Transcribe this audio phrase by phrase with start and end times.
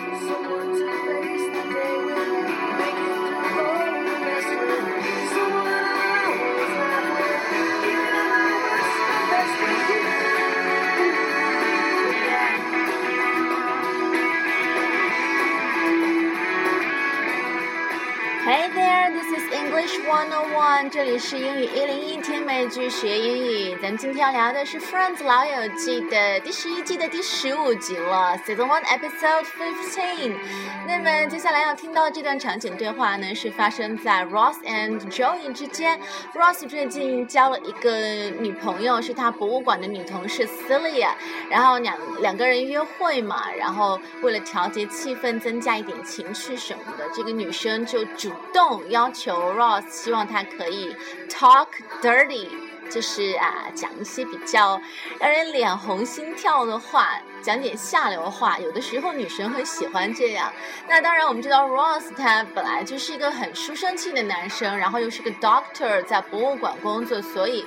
[0.00, 0.99] Someone
[19.80, 23.74] this is English 101，这里是英语一零一听美剧学英语。
[23.76, 30.36] 咱们今天要聊的是《Friends 老友记》的第十一季的第十五集了，Season One Episode Fifteen。
[30.86, 35.98] 那么接下来要听到这段场景对话呢，是发生在 Ross and Joey 之间。
[36.34, 37.96] Ross 最近交了一个
[38.38, 41.12] 女朋友，是他博物馆的女同事 Celia，
[41.48, 50.96] 然后两两个人约会嘛，然后为了调节气氛，增加一点情趣什么的，这个女生就主动要求 Ross，希望他可以
[51.28, 51.66] talk
[52.00, 52.48] dirty，
[52.90, 54.80] 就是啊讲一些比较
[55.18, 58.58] 让人脸红心跳的话，讲点下流话。
[58.58, 60.50] 有的时候女生会喜欢这样。
[60.88, 67.66] 那当然，我们知道 Ross 他本来就是一个很书生气的男生，然后又是个 doctor，在博物馆工作，所以。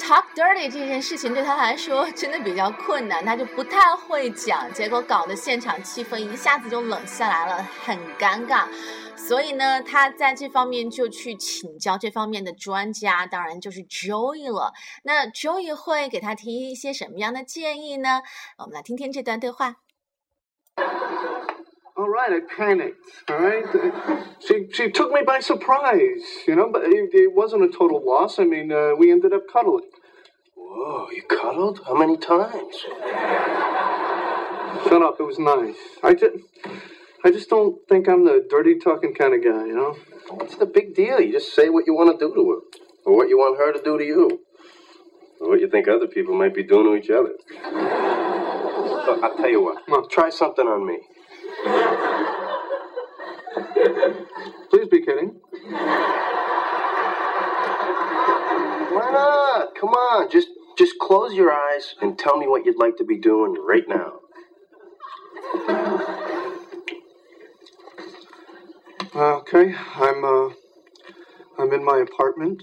[0.00, 8.64] Talk dirty 这件事情对他来说真的比较困难，他就不太会讲，结果搞得现场气氛一下子就冷下来了，很尴尬。
[9.21, 14.73] 所以呢，他在这方面就去请教这方面的专家，当然就是 Joey 了。
[15.03, 18.21] 那 Joey 会给他提一些什么样的建议呢？
[18.57, 19.75] 我们来听听这段对话。
[21.95, 22.97] All right, I panicked.
[23.27, 23.65] All right,
[24.39, 28.37] she she took me by surprise, you know, but it, it wasn't a total loss.
[28.39, 29.89] I mean, uh, we ended up cuddling.
[30.55, 31.81] Whoa, you cuddled?
[31.87, 32.85] How many times?
[34.87, 35.75] Shut up, it was nice.
[36.03, 36.35] I just
[37.24, 39.96] I just don't think I'm the dirty talking kind of guy, you know.
[40.30, 41.20] What's the big deal?
[41.20, 42.60] You just say what you want to do to her,
[43.06, 44.40] or what you want her to do to you,
[45.40, 47.34] or what you think other people might be doing to each other.
[49.06, 49.82] Look, I'll tell you what.
[49.88, 50.10] What?
[50.10, 50.98] Try something on me.
[54.70, 55.40] Please be kidding.
[58.78, 59.74] Why not?
[59.76, 60.48] Come on, just
[60.78, 64.20] just close your eyes and tell me what you'd like to be doing right now.
[69.14, 70.50] Okay, I'm uh
[71.58, 72.62] I'm in my apartment.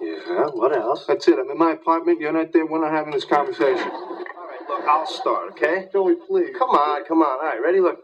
[0.00, 0.46] Yeah.
[0.52, 1.04] What else?
[1.06, 1.38] That's it.
[1.38, 2.20] I'm in my apartment.
[2.20, 2.66] You're not there.
[2.66, 3.90] We're not having this conversation.
[3.90, 5.88] All right, look, I'll start, okay?
[5.92, 6.54] Joey, please.
[6.58, 7.40] Come on, come on.
[7.40, 7.80] All right, ready?
[7.80, 7.98] Look.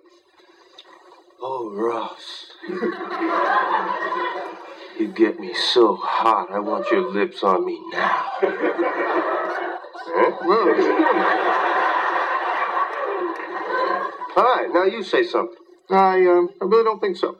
[1.40, 2.46] Oh, Ross.
[4.98, 6.50] you get me so hot.
[6.52, 8.30] I want your lips on me now.
[10.00, 10.32] Huh?
[14.36, 15.56] All right, now you say something.
[15.90, 17.38] I um I really don't think so.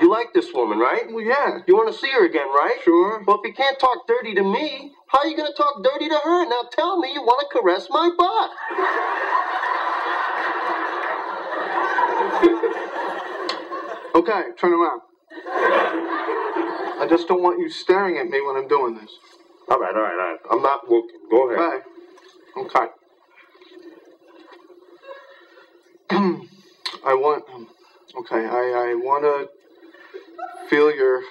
[0.00, 1.04] You like this woman, right?
[1.10, 1.58] Well, yeah.
[1.66, 2.78] You want to see her again, right?
[2.84, 3.22] Sure.
[3.26, 6.08] Well, if you can't talk dirty to me, how are you going to talk dirty
[6.08, 6.48] to her?
[6.48, 8.50] Now tell me you want to caress my butt.
[14.14, 15.02] Okay, turn around.
[16.86, 19.10] I just don't want you staring at me when I'm doing this.
[19.70, 20.38] All right, all right, all right.
[20.50, 21.20] I'm not looking.
[21.30, 21.82] Go ahead.
[22.58, 22.78] Okay.
[22.78, 22.86] Okay.
[26.10, 27.44] I want.
[27.52, 27.68] Um,
[28.20, 29.48] okay, I I want to
[30.70, 31.22] feel your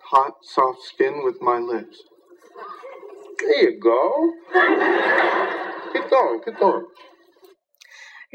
[0.00, 2.02] hot, soft skin with my lips.
[3.38, 4.32] There you go.
[5.92, 6.86] keep going, keep going.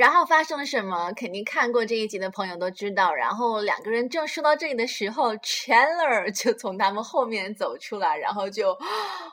[0.02, 1.12] 然后发生了什么？
[1.16, 3.14] 肯定看过这一集的朋友都知道。
[3.14, 8.76] 然后两个人正说到这里的时候，Chandler 就从他们后面走出来，然后就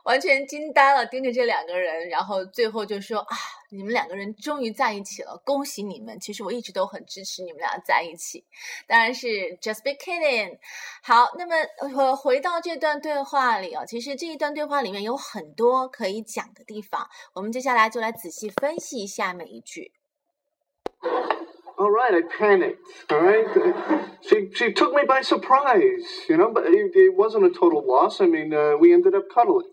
[0.04, 2.06] 完全惊呆了，盯着这两个人。
[2.10, 3.36] 然后最后就说：“啊，
[3.70, 6.20] 你们两个人终于在一起了，恭喜你们！
[6.20, 8.44] 其实我一直都很支持你们俩在一起。”
[8.86, 9.26] 当然是
[9.62, 10.58] just be kidding。
[11.02, 19.94] 好，那么呃回到这段对话里啊，其实这一段对话里面有很多可以讲的地方，我们接下来就来仔细分析一下每一句。
[21.77, 22.79] All right, I panicked.
[23.09, 23.47] All right,
[24.21, 28.21] she she took me by surprise, you know, but it, it wasn't a total loss.
[28.21, 29.67] I mean, uh, we ended up cuddling.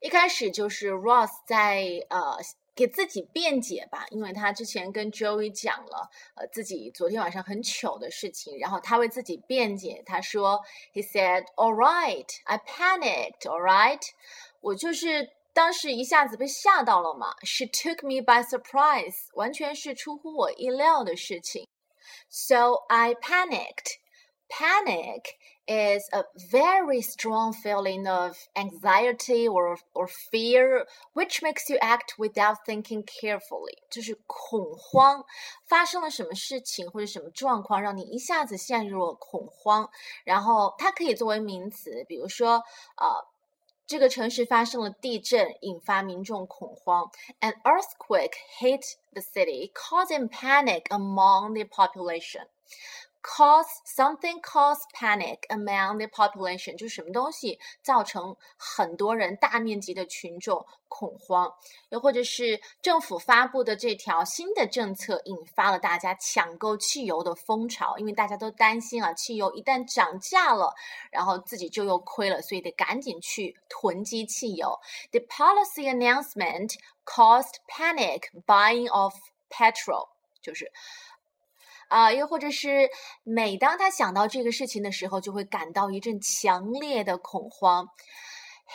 [0.00, 2.36] 一开始就是 Ross 在呃
[2.76, 10.60] 给自己辩解吧，因为他之前跟 Joey 讲了呃自己昨天晚上很糗的事情，然后他为自己辩解，他说
[10.94, 13.48] He said, "All right, I panicked.
[13.48, 14.02] All right，
[14.60, 17.34] 我就是 当时一下子被吓到了嘛。
[17.42, 21.66] She took me by surprise，完全是出乎我意料的事情。
[22.28, 23.98] So I panicked.
[24.48, 25.36] Panic
[25.66, 32.56] is a very strong feeling of anxiety or or fear, which makes you act without
[32.64, 33.76] thinking carefully.
[33.90, 35.22] 就是恐慌，
[35.66, 39.90] 发生了什么事情或者什么状况，让你一下子陷入了恐慌。
[40.24, 42.62] 然后它可以作为名词，比如说，
[42.96, 43.28] 呃。
[43.92, 47.10] 这个城市发生了地震，引发民众恐慌。
[47.40, 52.46] An earthquake hit the city, causing panic among the population.
[53.25, 61.49] Cause something cause panic among the population，就是什么东西造成很多人大面积的群众恐慌，
[61.87, 70.75] 又或者是政府发布的这条新的政策引发了大家抢购汽油的风潮，因为大家都担心啊，汽油一旦涨价了，
[71.09, 74.77] 然后自己就又亏了，所以得赶紧去囤积汽油。
[75.11, 79.13] The policy announcement caused panic buying of
[79.49, 80.09] petrol，
[80.41, 80.69] 就是。
[81.93, 82.89] 啊，又或者是
[83.21, 87.87] 每当他想到这个事情的时候，就会感到一阵强烈的恐慌。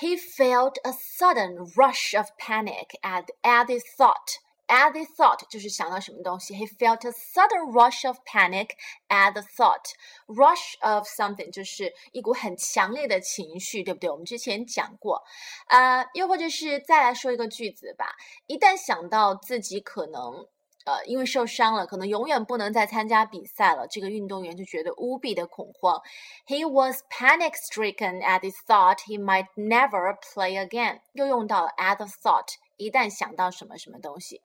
[0.00, 4.38] He felt a sudden rush of panic at at the thought.
[4.68, 6.54] At the thought 就是想到什么东西。
[6.54, 8.68] He felt a sudden rush of panic
[9.08, 9.94] at the thought.
[10.28, 14.08] Rush of something 就是一股很强烈的情绪，对不对？
[14.08, 15.24] 我们之前讲过。
[15.66, 18.14] 啊，又或者是再来说一个句子吧。
[18.46, 20.46] 一旦想到自己可能。
[20.84, 23.86] 呃，因为受伤了，可能永远不能再参加比赛了。
[23.88, 26.00] 这个运动员就觉得无比的恐慌。
[26.46, 31.00] He was panic-stricken at the thought he might never play again。
[31.12, 34.40] 又用到了 at the thought，一旦想到什么什么东西。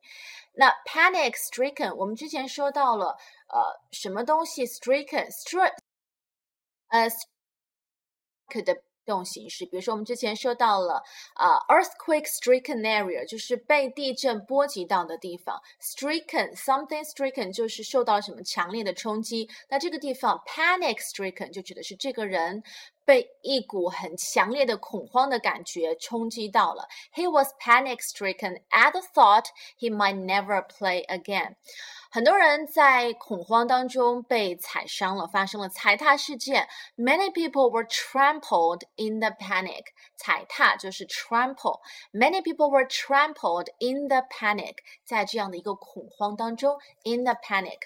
[0.52, 3.16] 那 panic-stricken，我们之前说到了，
[3.48, 5.72] 呃，什么东西 stricken，str，
[6.88, 7.08] 呃
[8.48, 11.01] ，stricken 这种形式，比如说我们之前说到了
[11.33, 19.49] 啊，earthquake-stricken area 就是被地震波及到的地方，stricken something stricken 就是受到什么强烈的冲击。
[19.67, 22.61] 那这个地方 panic-stricken 就指的是这个人
[23.03, 26.87] 被一股很强烈的恐慌的感觉冲击到了。
[27.15, 29.45] He was panic-stricken at the thought
[29.79, 31.55] he might never play again.
[32.13, 36.67] 很多人在恐慌当中被踩伤了，发生了踩踏事件。
[36.97, 39.83] Many people were trampled in the panic。
[40.15, 44.75] 踩踏就是 trample。Many people were trampled in the panic。
[45.05, 47.79] 在这样的一个恐慌当中，in the panic。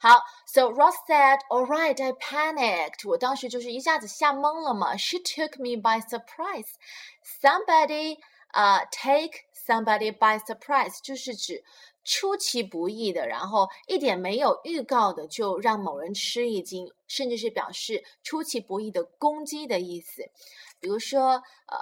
[0.00, 4.96] 好，So Ross said, "All right, I panicked." 我当时就是一下子吓懵了嘛。
[4.96, 6.68] She took me by surprise.
[7.40, 8.18] Somebody,
[8.52, 11.64] uh, take somebody by surprise，就是指。
[12.05, 20.21] 出其不意的，然后一点没有预告的就让某人吃一惊，甚至是表示出其不意的攻击的意思。
[20.79, 21.31] 比如说，
[21.65, 21.79] 呃，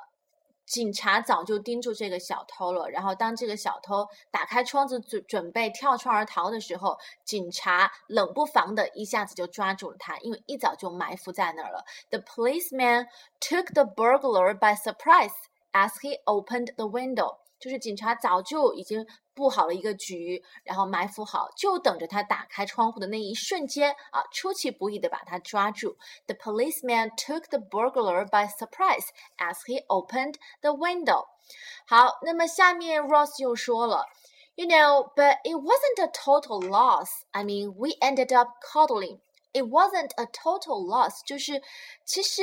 [0.66, 11.84] 警察早就盯住这个小偷了，然后当这个小偷打开窗子准准备跳窗而逃的时候，警察冷不防的一下子就抓住了他，因为一早就埋伏在那儿了。
[12.10, 13.08] The policeman
[13.42, 15.34] took the burglar by surprise
[15.74, 17.43] as he opened the window。
[17.62, 19.05] 就是警察早就已经
[19.35, 25.96] 布好了一个局，然后埋伏好，就等着他打开窗户的那一瞬间啊，出其不意的把他抓住。
[26.26, 29.08] The policeman took the burglar by surprise
[29.38, 31.26] as he opened the window。
[31.87, 34.06] 好，那么下面 Ross 又说了，
[34.55, 37.08] You know, but it wasn't a total loss.
[37.32, 39.19] I mean, we ended up cuddling.
[39.52, 41.62] It wasn't a total loss，就是
[42.05, 42.43] 其实。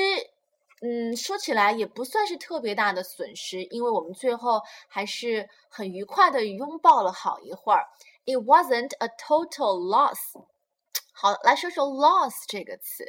[0.82, 7.86] 嗯，说起来也不算是特别大的损失，因为我们最后还是很愉快的拥抱了好一会儿。
[8.26, 10.18] It wasn't a total loss。
[11.14, 13.06] 好，来说说 loss 这个词。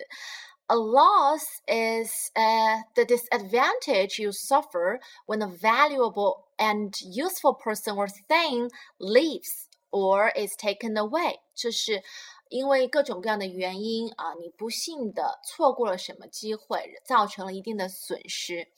[0.68, 8.08] A loss is uh, the disadvantage you suffer when a valuable and useful person or
[8.28, 12.02] thing leaves or is taken away，就是
[12.50, 18.68] 因为各种各样的原因啊，你不幸的错过了什么机会，造成了一定的损失。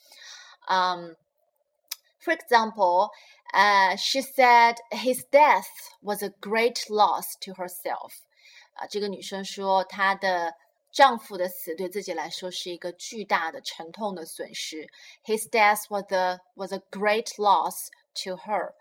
[0.66, 1.16] 嗯，
[2.20, 3.10] For example,
[3.54, 5.66] uh, she said his death
[6.02, 8.12] was a great loss to herself.
[8.74, 10.54] 啊，这个女生说她的
[10.90, 14.88] 丈夫的死对自己来说是一个巨大的沉痛的损失。
[15.24, 18.73] His death was a was a great loss to her.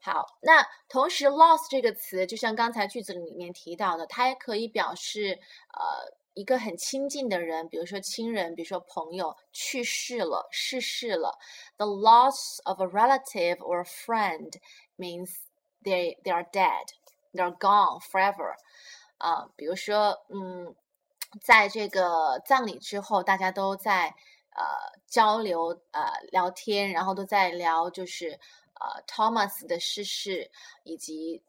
[0.00, 5.36] 好，那同时，loss 这个词就像刚才句子里面提到的，它也可以表示
[5.72, 11.36] 呃一个很亲近的人，比如说亲人，比如说朋友去世了、逝世了。
[11.76, 14.52] The loss of a relative or a friend
[14.96, 15.34] means
[15.82, 16.86] they they are dead,
[17.32, 18.54] they are gone forever。
[19.18, 20.76] 啊，比如说，嗯，
[21.42, 24.14] 在这个葬礼之后，大家都在
[24.50, 24.62] 呃
[25.08, 28.38] 交流、呃聊天，然后都在聊就是。
[28.79, 30.49] 呃，Thomas 的逝世
[30.83, 31.43] 以及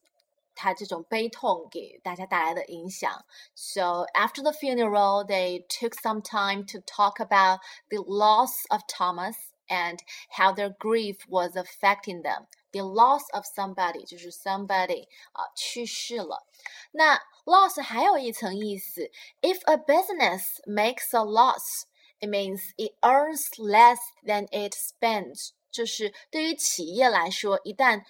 [0.55, 3.25] 他这种悲痛给大家带来的影响。
[3.55, 9.35] So after the funeral, they took some time to talk about the loss of Thomas
[9.69, 9.99] and
[10.29, 12.47] how their grief was affecting them.
[12.73, 16.47] The loss of somebody 就是 somebody 啊去世了。
[16.91, 19.11] 那 loss 还有一层意思，
[19.41, 21.87] if a business makes a loss。
[22.21, 25.55] It means it earns less than it spends。
[25.72, 28.04] 就是对于企业来说，一旦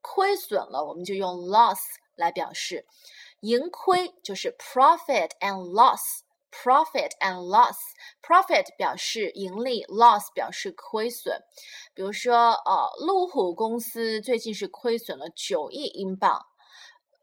[0.00, 1.78] 亏损了，我们就用 loss
[2.14, 2.86] 来表示。
[3.40, 6.20] 盈亏就是 profit and loss。
[6.50, 7.76] profit and loss。
[8.22, 11.40] profit 表示盈利，loss 表示亏损。
[11.94, 16.46] 比如说，呃，路虎公司最近是亏损了九亿英镑。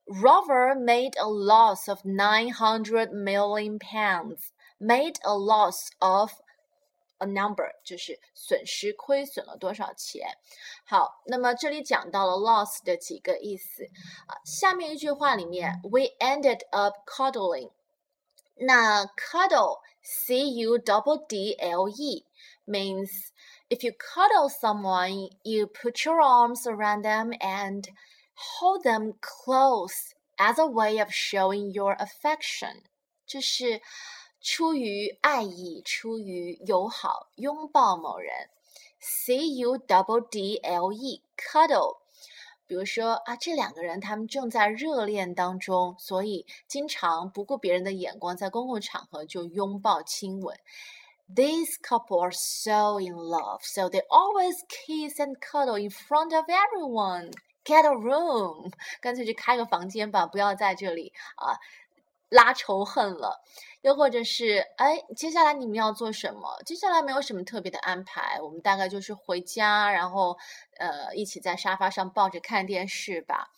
[0.05, 4.51] Rover made a loss of nine hundred million pounds.
[4.77, 6.31] Made a loss of
[7.18, 10.26] a number 就是损失、亏损了多少钱。
[10.84, 13.84] 好，那么这里讲到了 loss 的几个意思
[14.26, 14.36] 啊。
[14.44, 17.72] 下面一句话里面，We ended up cuddling。
[18.56, 22.26] 那 cuddle c u double d l e
[22.66, 23.30] means
[23.68, 27.84] if you cuddle someone, you put your arms around them and
[28.34, 32.82] hold them close as a way of showing your affection，
[33.26, 33.80] 就是
[34.44, 38.48] 出于爱意，出于友好，拥抱某人。
[39.00, 41.98] C U double D L E cuddle。
[42.66, 50.56] 比如说啊，这两个人他们正在热恋当中，所以经常不顾别人的眼光，在公共场合就拥抱亲吻。
[51.34, 57.32] These couple are so in love, so they always kiss and cuddle in front of everyone.
[57.64, 61.58] Get a room，干脆去开个房间吧，不要在这里啊
[62.28, 63.42] 拉仇恨了。
[63.84, 66.60] 又或者是，哎，接下来你们要做什么？
[66.64, 70.36] 接下来没有什么特别的安排，我们大概就是回家，然后，
[70.78, 73.50] 呃，一起在沙发上抱着看电视吧。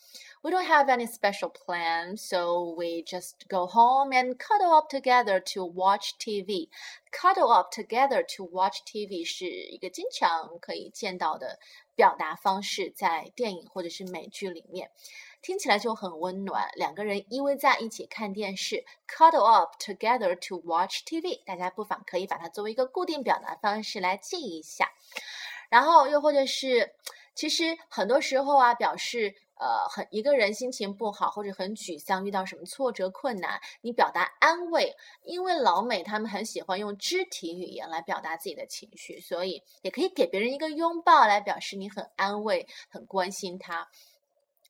[0.45, 5.41] We don't have any special plan, so we just go home and cuddle up together
[5.55, 6.69] to watch TV.
[7.13, 11.61] Cuddle up together to watch TV 是一个经常可以见到的
[11.95, 14.91] 表达方式，在电影或者是美剧里面。
[15.48, 16.70] 听起来就很温暖。
[16.76, 21.42] 两个人依偎在一起看电视，cuddle up together to watch TV。
[21.46, 24.92] 大家不妨可以把它作为一个固定表达方式来记一下。
[25.70, 26.94] 然后又或者是，
[27.34, 34.94] 其实很多时候啊，表示呃很一个人心情不好或者很沮丧，遇到什么挫折困难，你表达安慰。
[35.24, 43.88] 因为老美他们很喜欢用肢体语言来表达自己的情绪，所以也可以给别人一个拥抱来表示你很安慰、很关心他。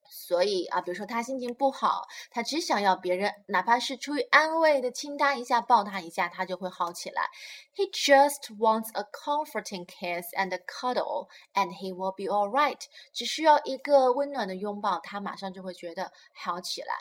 [0.09, 7.29] 所以啊，比如说他心情不好，他只想要别人，哪怕是出于安慰的亲他一下、抱他一下，他就会好起来。
[7.75, 12.81] He just wants a comforting kiss and a cuddle, and he will be all right。
[13.13, 16.93] 只需要一个温暖的拥抱，他马上就会觉得好起来。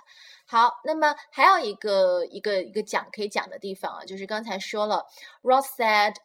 [0.47, 5.07] 好，那么还有一个一个一个讲可以讲的地方啊，就是刚才说了
[5.43, 6.17] ，Ross said,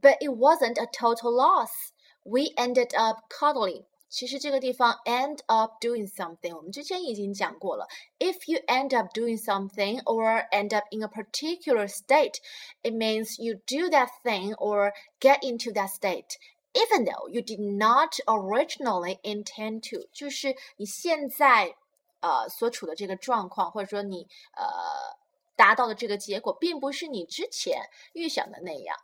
[0.00, 1.70] but it wasn't a total loss.
[2.22, 3.86] We ended up cuddling.
[4.09, 7.85] 其实这个地方 end up doing something，我们之前已经讲过了。
[8.19, 12.35] If you end up doing something or end up in a particular state,
[12.81, 16.37] it means you do that thing or get into that state,
[16.71, 20.07] even though you did not originally intend to。
[20.13, 21.75] 就是你现在
[22.21, 25.17] 呃所处的这个状况，或者说你呃
[25.57, 27.81] 达到的这个结果，并不是你之前
[28.13, 28.95] 预想的那样。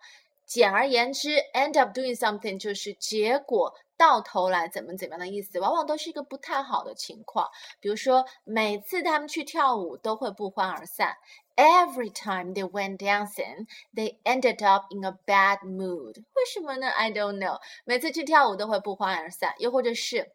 [0.47, 7.49] 简而言之，end up doing something 就是结果到头来怎么怎么样的意思，往往都是一个不太好的情况。
[7.81, 11.17] 比如说，每次他们去跳舞都会不欢而散。
[11.57, 16.19] Every time they went dancing, they ended up in a bad mood。
[16.35, 17.61] 为什么呢？I don't know。
[17.85, 20.33] 每次去跳舞都会不欢而散，又或者是。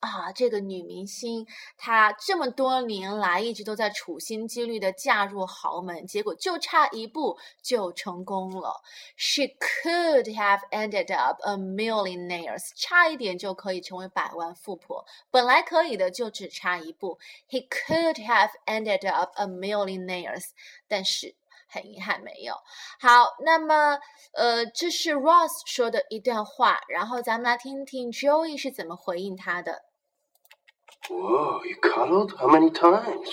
[0.00, 8.82] 啊，这个女明星她这么多年来一直都在处心积虑的嫁入豪门，结果就差一步就成功了。
[9.16, 17.18] She could have ended up a millionaire，差一点就可以成为百万富婆，本来可以的，就只差一步。
[17.48, 20.40] He could have ended up a millionaire，
[20.86, 21.34] 但是
[21.76, 22.54] 很遗憾没有。
[22.98, 23.98] 好，那么
[24.32, 29.82] 呃，这是 Ross 说的一段话，然后咱们来听听 Joey 是怎么回应他的。
[31.10, 32.34] Whoa, you cuddled?
[32.36, 33.30] How many times?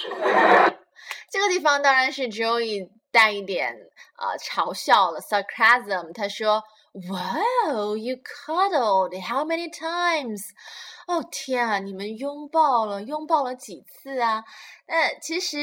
[1.31, 3.73] 这个地方当然是 Joey 带一点
[4.17, 6.13] 啊、呃、嘲笑了 sarcasm。
[6.13, 9.19] 他说：“Wow, you cuddled?
[9.25, 10.41] How many times？”
[11.07, 14.43] 哦天啊，你们拥抱了，拥抱了几次啊？
[14.85, 15.57] 那其实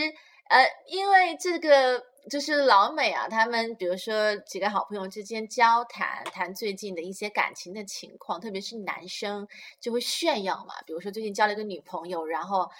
[0.48, 2.09] 呃，因为这个。
[2.28, 9.46] 就是老美啊，他们比如说几个好朋友之间交谈，谈最近的一些感情的情况，特别是男生
[9.80, 10.74] 就会炫耀嘛。
[10.86, 12.70] 比如说最近交了一个女朋友，然后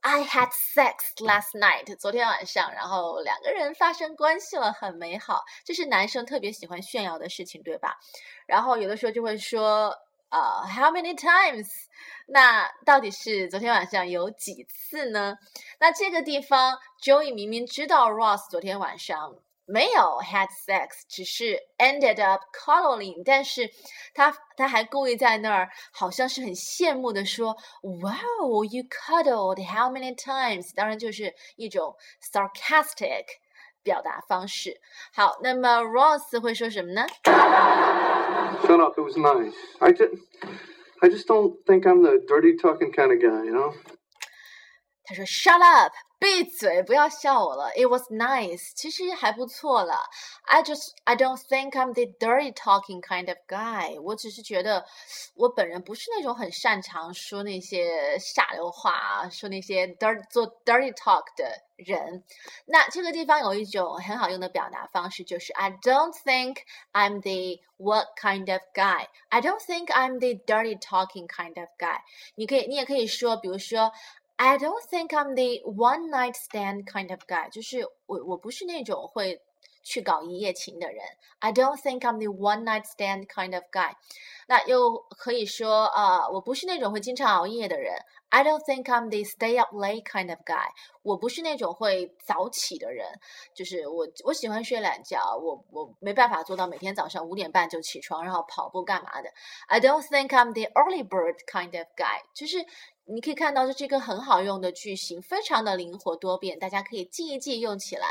[0.00, 5.44] I had sex last night，昨天晚上，然后两个人发生关系了，很美好。
[5.64, 7.98] 这是男生特别喜欢炫耀的事情，对吧？
[8.46, 9.94] 然后有的时候就会说。
[10.30, 11.68] 呃、uh,，How many times？
[12.26, 15.36] 那到底是昨天晚上有几次呢？
[15.78, 23.22] 那这个地方，Joey 明明知道 Ross 昨天晚上没有 had sex，只是 ended up cuddling。
[23.24, 23.70] 但是
[24.12, 30.74] 他他还故意在那儿，好像是很羡慕的说，Wow, you cuddled how many times？
[30.74, 31.94] 当然就是一种
[32.32, 33.26] sarcastic
[33.84, 34.80] 表达方式。
[35.12, 37.06] 好，那么 Ross 会说什么呢？
[38.62, 38.94] Shut up.
[38.96, 39.54] It was nice.
[39.80, 40.14] I just,
[41.02, 43.74] I just don't think I'm the dirty talking kind of guy, you know.
[45.06, 45.92] 他说：“Shut up，
[46.23, 47.71] 闭嘴，不要笑我了。
[47.71, 49.95] It was nice，其实还不错了。
[50.43, 53.97] I just I don't think I'm the dirty talking kind of guy。
[54.01, 54.85] 我只是觉得
[55.35, 62.21] 我本人不是那种很擅长说那些下流话啊，说那些 dirty 做 dirty talk 的人。
[62.65, 66.57] 那这个地方有一种很好用的表达方式，就是 I don't think
[66.91, 72.01] I'm the what kind of guy。I don't think I'm the dirty talking kind of guy。
[72.35, 73.93] 你可以，你也可以说，比如说。
[74.37, 79.41] I don't think I'm the one night stand kind of guy，就是我我不是那种会
[79.83, 81.03] 去搞一夜情的人。
[81.39, 83.95] I don't think I'm the one night stand kind of guy。
[84.47, 87.93] 那又可以说啊、呃，我不是那种会经常熬夜的人。
[88.29, 90.69] I don't think I'm the stay up late kind of guy。
[91.01, 93.05] 我不是那种会早起的人，
[93.53, 99.29] 就是我我喜欢睡懒觉，我我没办法做到每天早上五点半就起床，然后跑步干嘛的。
[99.67, 102.65] I don't think I'm the early bird kind of guy，就是。
[103.06, 108.06] 你可以看到，这是一个很好用的句型，非常的灵活多变，大家可以记一记，用起来。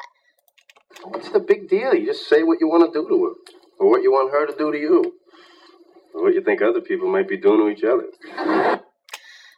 [1.01, 1.95] What's the big deal?
[1.95, 3.35] You just say what you want to do to her,
[3.79, 5.01] or what you want her to do to you,
[6.13, 8.11] or what you think other people might be doing to each other.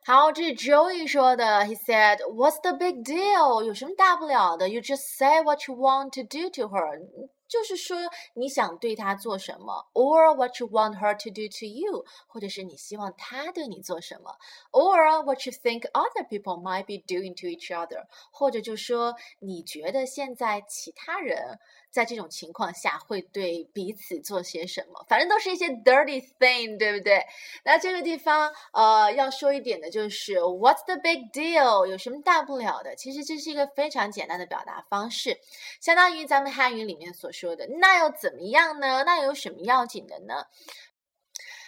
[0.06, 1.44] 好，这是 Joey 说的。
[1.66, 3.64] He said, "What's the big deal？
[3.66, 7.02] 有什么大不了的？You just say what you want to do to her."
[7.48, 7.98] 就是说
[8.34, 14.36] 你想对她做什么，or what you want her to do to you，或者是你希望她对你做什么
[14.72, 21.60] ，or what you think other people might be doing to each other，或者就说你觉得现在其他人
[21.90, 27.24] 在这种情况下会对彼此做些什么，反正都是一些 dirty thing，对不对？
[27.64, 31.88] 那这个地方呃要说一点的就是 What's the big deal？
[31.88, 32.96] 有什么大不了的？
[32.96, 35.40] 其实这是一个非常简单的表达方式，
[35.80, 39.04] 相当于咱们汉语里面所说的那又怎么样呢？
[39.06, 40.46] 那有什么要紧的呢？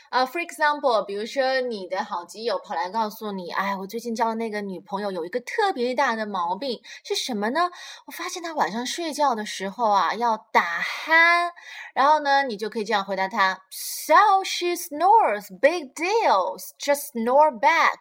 [0.10, 7.70] 啊、，for example，比如说你的好基友跑来告诉你，哎，我最近交的那个女朋友有一个特别大的毛病，是什么呢？
[8.06, 11.52] 我发现她晚上睡觉的时候啊要打鼾，
[11.94, 17.98] 然后呢，你就可以这样回答他：So she snores, big deals, just snore back。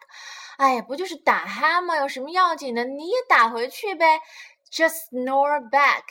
[0.57, 1.97] 哎呀，不就是打鼾吗？
[1.97, 2.85] 有什么要紧的？
[2.85, 4.21] 你也打回去呗
[4.71, 6.03] ，just snore back。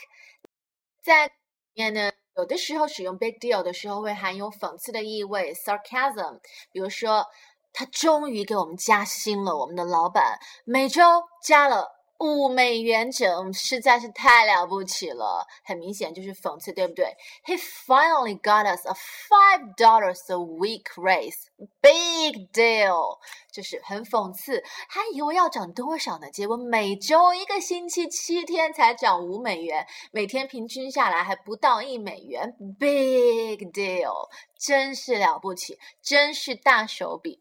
[1.01, 1.31] 在
[1.77, 2.11] 面呢。
[2.35, 6.39] 有的时候使用 big deal 的时候会含有讽刺的意味 （sarcasm）。
[6.71, 7.25] 比如说，
[7.73, 11.01] 他终于给我们加薪了，我们的老板每周
[11.43, 11.87] 加了
[12.19, 15.45] 五美元整，实在是太了不起了。
[15.63, 21.45] 很明显就是讽刺，对不对？He finally got us a five dollars a week raise.
[21.81, 23.19] Big deal，
[23.51, 24.63] 就是很讽刺。
[24.89, 26.31] 还以为要涨多少呢？
[26.31, 32.55] 结果每周一个星期七天才涨五美元，每天平均下来还不到一美元。
[32.79, 37.39] Big deal，真是了不起，真是大手笔。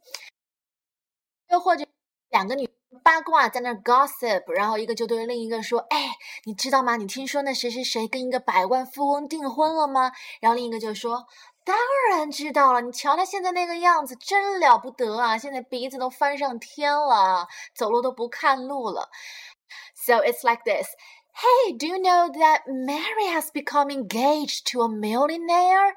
[1.48, 1.86] 又或者
[2.28, 2.68] 两个女
[3.02, 6.10] 八卦在那 gossip，然后一个就对另一个说：“哎，
[6.44, 6.96] 你知道吗？
[6.96, 11.26] 你听说那谁谁谁跟一个百万富翁订婚了吗？”然后另一个就说。
[11.66, 11.76] 当
[12.08, 15.36] 然知道了，你瞧他现在那个样子，真了不得啊！
[15.36, 19.08] 现在鼻子都翻上天了，走路都不看路了。
[19.96, 20.86] So it's like this.
[21.32, 25.96] Hey, do you know that Mary has become engaged to a millionaire?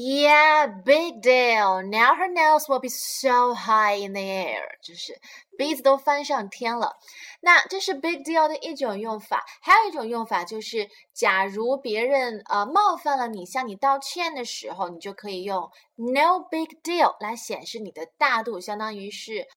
[0.00, 1.82] Yeah, big deal.
[1.82, 4.78] Now her nose will be so high in the air.
[4.80, 5.20] 就是
[5.56, 6.94] 鼻子都翻上天了。
[7.40, 19.48] 那这是 big deal 的一种用法，还有一种用法就是，假如别人呃冒犯了你，向你道歉的时候，你就可以用 no big deal 来显示你的大度，相当于是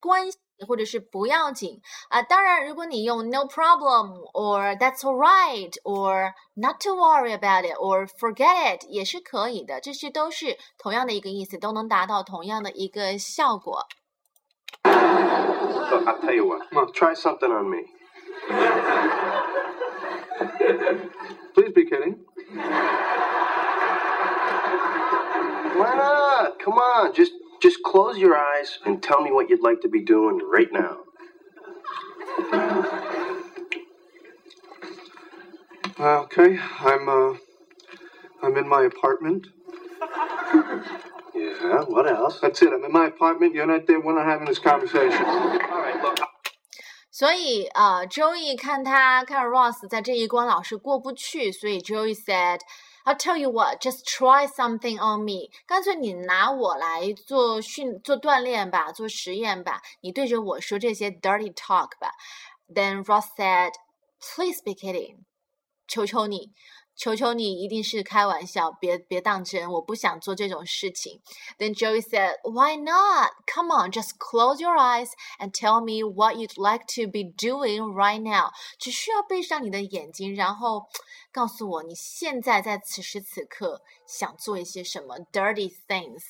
[0.00, 2.21] 关系或者是不要紧啊。
[2.21, 13.87] 当然，如果你用 no problem or that's alright or not to worry about it or forget it 也是可以的，这些都是同样的一个意思，都能达到同样的一个效果。
[14.83, 16.69] Look, I'll tell you what.
[16.69, 17.87] Come on, try something on me.
[21.53, 22.19] Please be kidding.
[25.75, 26.59] Why not?
[26.63, 30.01] Come on, just just close your eyes and tell me what you'd like to be
[30.01, 30.97] doing right now.
[35.99, 37.37] Okay, I'm uh,
[38.41, 39.47] I'm in my apartment.
[41.35, 41.83] Yeah.
[41.87, 42.39] What else?
[42.39, 42.71] That's it.
[42.73, 43.53] I'm in my apartment.
[43.53, 43.99] You're not there.
[43.99, 45.23] We're not having this conversation.
[45.25, 46.17] All right, look.
[47.11, 52.61] 所以呃，Joey 看他看 Ross 在这一关老是过不去，所以 Joey said。
[53.04, 55.50] I'll tell you what, just try something on me。
[55.66, 59.82] 干脆你拿我来做训做锻炼吧，做实验吧。
[60.00, 62.12] 你对着我说这些 dirty talk 吧。
[62.66, 63.72] Then Ross said,
[64.18, 65.18] "Please be kidding."
[65.86, 66.52] 求求你。
[66.95, 71.21] 求求你，一定是开玩笑，别别当真，我不想做这种事情。
[71.57, 73.31] Then Joey said, "Why not?
[73.47, 77.93] Come on, just close your eyes and tell me what you'd like to be doing
[77.93, 80.87] right now." 只需要闭上你的眼睛，然后
[81.31, 86.23] 告诉我你现在在此时此刻想做一些什么 dirty things。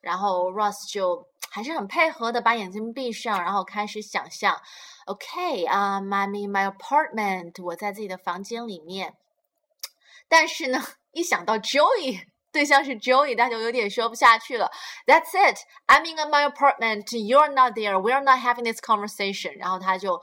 [0.00, 4.58] 然后 Ross 就还是很配合的把眼睛闭上，然后开始想象。
[5.04, 7.62] Okay, um, I'm in my apartment.
[7.62, 9.14] 我在自己的房间里面。
[10.31, 14.71] 但是呢，一想到 Joey 对象是 Joey，他就有点说不下去了。
[15.05, 17.03] That's it, I'm in my apartment.
[17.11, 17.99] You're not there.
[17.99, 19.57] We're not having this conversation.
[19.57, 20.21] 然后他就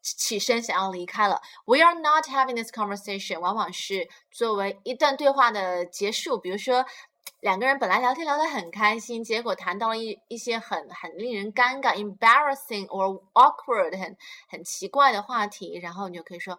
[0.00, 1.42] 起身想要离开了。
[1.66, 3.38] We are not having this conversation.
[3.40, 6.38] 往往是作为一段对话的结束。
[6.38, 6.86] 比如说，
[7.40, 14.16] 两个人本来聊天聊得很开心，结果谈到了一一些很很令人尴尬、embarrassing or awkward 很
[14.48, 16.58] 很奇怪的话题，然后你就可以说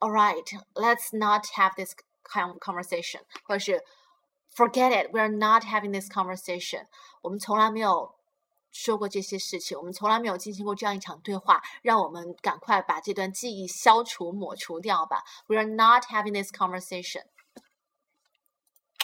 [0.00, 0.44] ，All right,
[0.74, 3.83] let's not have this conversation，或者是
[4.55, 6.85] forget it，we're not having this conversation。
[7.21, 8.15] 我们从来没有
[8.71, 15.23] 说过这些事情，我们从来没有进行过这样一场对话，让我们赶快把这段记忆消除、抹除掉吧。
[15.47, 17.23] We're not having this conversation.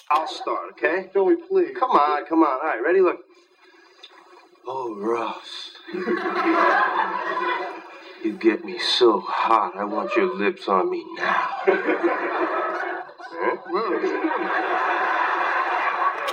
[0.07, 1.09] I'll start, okay?
[1.11, 1.73] Joey, please.
[1.73, 2.59] Come on, come on.
[2.59, 3.01] All right, ready?
[3.01, 3.25] Look.
[4.67, 5.71] Oh, Ross.
[8.23, 9.75] you get me so hot.
[9.75, 12.58] I want your lips on me now.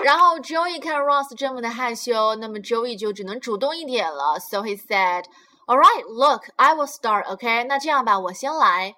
[0.05, 4.39] 然后 Joey 看 Ross 这么的害羞，那么 Joey 就只能主动一点了。
[4.41, 5.25] So he said,
[5.67, 7.65] "All right, look, I will start, OK？
[7.65, 8.97] 那这样吧，我先来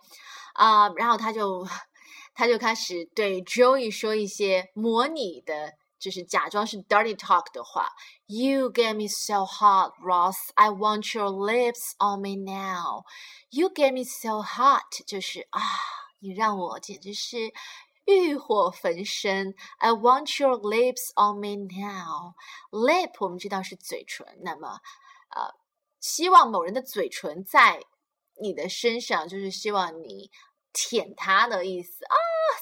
[0.54, 0.88] 啊。
[0.88, 1.68] Uh, 然后他就
[2.34, 7.88] 他就开始对 Joey 说一些模拟的，就是假装是 dirty talk 的话。
[8.26, 10.36] You get me so hot, Ross.
[10.54, 13.04] I want your lips on me now.
[13.50, 15.60] You get me so hot，就是啊，
[16.20, 17.52] 你让我简直是。
[18.08, 19.54] 欲火焚身。
[19.78, 22.34] I want your lips on me now.
[22.70, 24.80] Lip 我们知道是嘴唇，那么
[25.30, 25.54] 呃，
[26.00, 27.80] 希望某人的嘴唇在
[28.40, 30.30] 你的身上，就是希望你
[30.72, 32.14] 舔他的意思啊。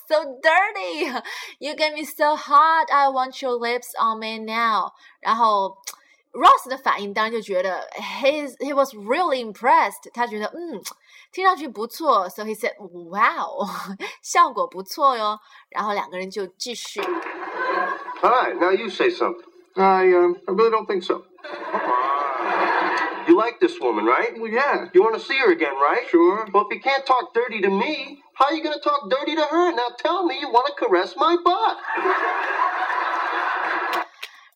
[0.06, 1.06] So dirty,
[1.58, 2.90] you get me so hot.
[2.90, 4.92] I want your lips on me now.
[5.20, 5.78] 然后
[6.36, 10.80] Ross 的反应当然就觉得 he he was really impressed，他觉得嗯。
[11.30, 13.66] 听上去不错，so he said, "Wow，
[14.20, 15.38] 效果不错哟。”
[15.70, 17.00] 然后两个人就继续。
[17.00, 19.42] All right, now you say something.
[19.74, 21.24] I um, I really don't think so.
[23.26, 24.38] You like this woman, right?
[24.38, 24.90] Well, yeah.
[24.92, 26.06] You want to see her again, right?
[26.10, 26.44] Sure.
[26.52, 29.34] Well, if you can't talk dirty to me, how are you going to talk dirty
[29.36, 29.72] to her?
[29.72, 31.78] Now tell me you want to caress my butt.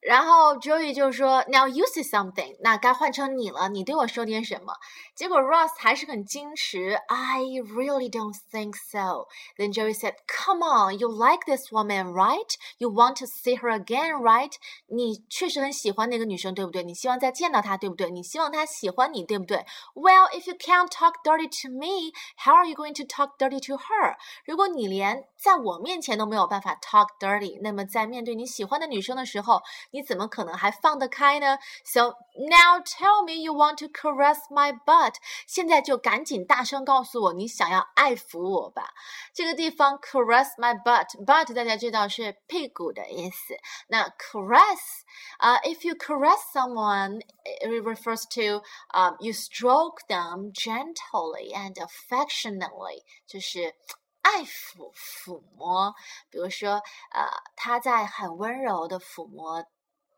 [0.02, 4.74] 然后 Joey 就说：“Now you say something，那该换成你了，你对我说点什么？”
[5.21, 9.27] 结果 Ross 还是很矜持，I really don't think so.
[9.57, 12.55] Then Joey said, "Come on, you like this woman, right?
[12.79, 14.53] You want to see her again, right?
[14.89, 16.83] 你确实很喜欢那个女生，对不对？
[16.83, 18.11] 你希望再见到她，对不对？
[18.11, 19.65] 你希望她喜欢你，对不对？
[19.95, 23.77] Well, if you can't talk dirty to me, how are you going to talk dirty to
[23.77, 24.17] her?
[24.45, 31.59] 如果你连在我面前都没有办法 talk dirty，那么在面对你喜欢的女生的时候，你怎么可能还放得开呢？
[31.85, 35.10] So now tell me you want to caress my butt。
[35.47, 38.95] 现在就赶紧大声告诉我，你想要爱抚我吧。
[39.35, 43.57] 这个地方 caress my butt，butt 大家知道是屁股的意思。
[43.89, 45.03] 那 caress
[45.39, 53.75] 啊、uh,，if you caress someone，it refers to 啊、uh, you stroke them gently and affectionately，就是
[54.23, 55.95] 爱抚、抚摸。
[56.31, 59.65] 比如说，呃，他在很温柔的抚摸。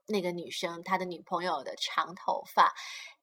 [0.07, 2.73] 那个女生，她的女朋友的长头发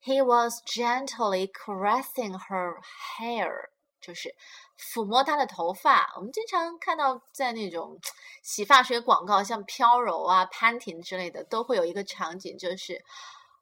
[0.02, 2.80] ，He was gently caressing her
[3.18, 3.68] hair，
[4.00, 4.34] 就是
[4.78, 6.12] 抚摸她的头发。
[6.16, 7.98] 我们经常看到在那种
[8.42, 13.04] 洗发水广告，像飘柔啊、潘婷之类的，都会有一个场景，就是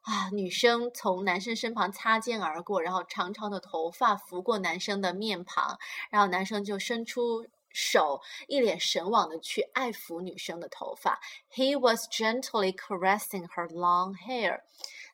[0.02, 5.78] 啊，女生从男生身旁擦肩而过，然后长长的头发拂过男生的面庞，
[6.10, 7.46] 然后男生就伸出。
[7.70, 11.20] 手一脸神往的去爱抚女生的头发。
[11.52, 14.60] He was gently caressing her long hair。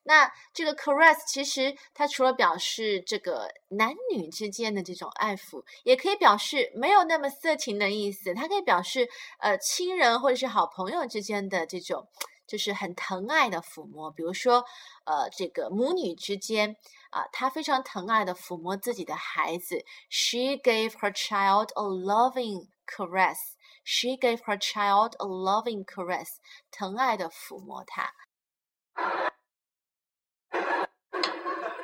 [0.06, 8.34] 那这个 caress 其实它除了表示这个男女之间的这种爱抚，也可以表示没有那么色情的意思。
[8.34, 12.06] 它可以表示呃亲人或者是好朋友之间的这种
[12.46, 14.10] 就是很疼爱的抚摸。
[14.10, 14.62] 比如说，
[15.04, 16.76] 呃，这个母女之间
[17.13, 19.83] 啊，她非常疼爱的抚摸自己的孩子。
[20.09, 23.55] She gave her child a loving caress.
[23.83, 26.37] She gave her child a loving caress.
[26.71, 28.13] 疼爱的抚摸他。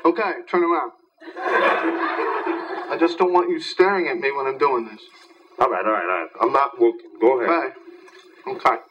[0.04, 0.92] Okay, turn around.
[2.88, 5.02] I just don't want you staring at me when I'm doing this.
[5.58, 6.30] All right, all right, all right.
[6.42, 7.18] I'm not looking.
[7.20, 7.74] Go ahead.
[8.46, 8.58] Okay.
[8.58, 8.89] Okay.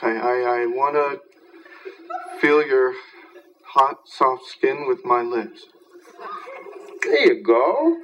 [0.00, 1.20] okay, I, I want to
[2.40, 2.94] feel your
[3.64, 5.66] hot, soft skin with my lips.
[7.02, 7.96] There you go.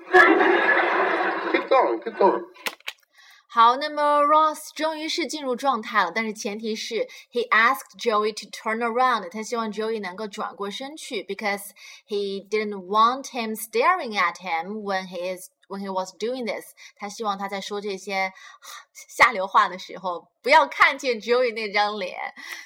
[1.52, 2.44] keep going, keep going.
[3.48, 11.72] 好，那么 Ross 终于是进入状态了，但是前提是 he asked Joey to turn around，他希望 Joey 能够转过身去，because
[12.08, 18.32] he didn't want him staring at him when he is when he was doing this，他希望他在说这些
[19.08, 22.18] 下流话的时候不要看见 Joey 那张脸。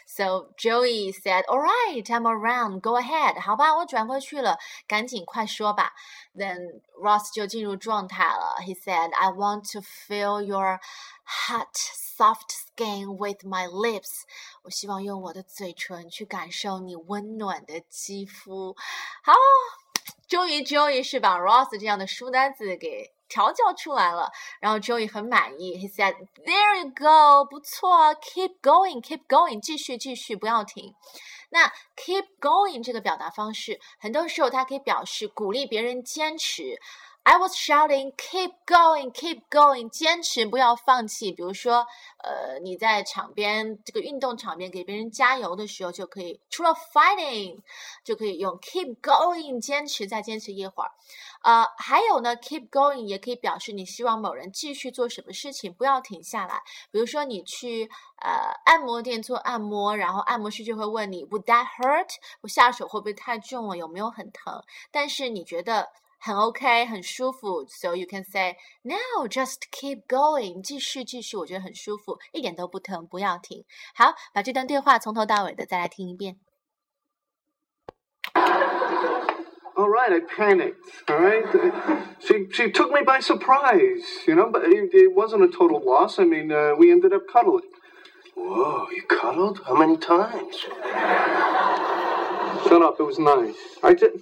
[0.06, 2.80] So Joey said, "All right, I'm around.
[2.80, 5.92] Go ahead." 好吧，我转过去了，赶紧快说吧。
[6.34, 8.56] Then Ross 就进入状态了。
[8.60, 10.80] He said, "I want to feel your
[11.24, 14.22] hot, soft skin with my lips."
[14.62, 18.74] 我希望用我的嘴唇去感受你温暖的肌肤。
[19.22, 19.34] 好。
[20.31, 25.73] 终于，Joey 是把 Ross 这样的书呆子给调教出来了，然后 Joey 很满意。
[25.73, 26.13] He said,
[26.45, 30.95] "There you go，不错，Keep going，keep going，继续继续，不要停。
[31.49, 31.67] 那
[31.97, 36.79] keep going 这个表达方式，很多时候它可以表示鼓励别人坚持。
[37.23, 41.31] I was shouting, "Keep going, keep going！" 坚持，不要放弃。
[41.31, 41.85] 比如说，
[42.23, 47.59] 呃，你在场边这个运动场边给别人加油的时候，就可以除了 fighting，
[48.03, 50.91] 就可以用 keep going，坚持再坚持一会儿。
[51.43, 56.63] 呃，还有呢，keep going 也可以表示你希望某人继续做什么事情，不要停下来。
[56.89, 58.31] 比如说，你去呃
[58.65, 62.09] 按摩店做按摩，然后按摩师就会问你，Would that hurt？
[62.41, 63.77] 我下手会不会太重了？
[63.77, 64.63] 有没有很疼？
[64.89, 65.89] 但是你觉得。
[66.20, 73.64] 很 OK，很舒服，so you can say no, just keep going，继续继续，我觉得很舒服，一点都不疼，不要停。
[73.94, 76.38] 好，把这段对话从头到尾的再来听一遍。
[79.76, 81.04] All right, I panicked.
[81.06, 81.44] All right,
[82.18, 86.18] she she took me by surprise, you know, but it, it wasn't a total loss.
[86.18, 87.68] I mean, uh, we ended up cuddling.
[88.34, 89.60] Whoa, you cuddled?
[89.66, 90.56] How many times?
[92.64, 92.98] Shut up.
[92.98, 93.56] It was nice.
[93.82, 94.16] I just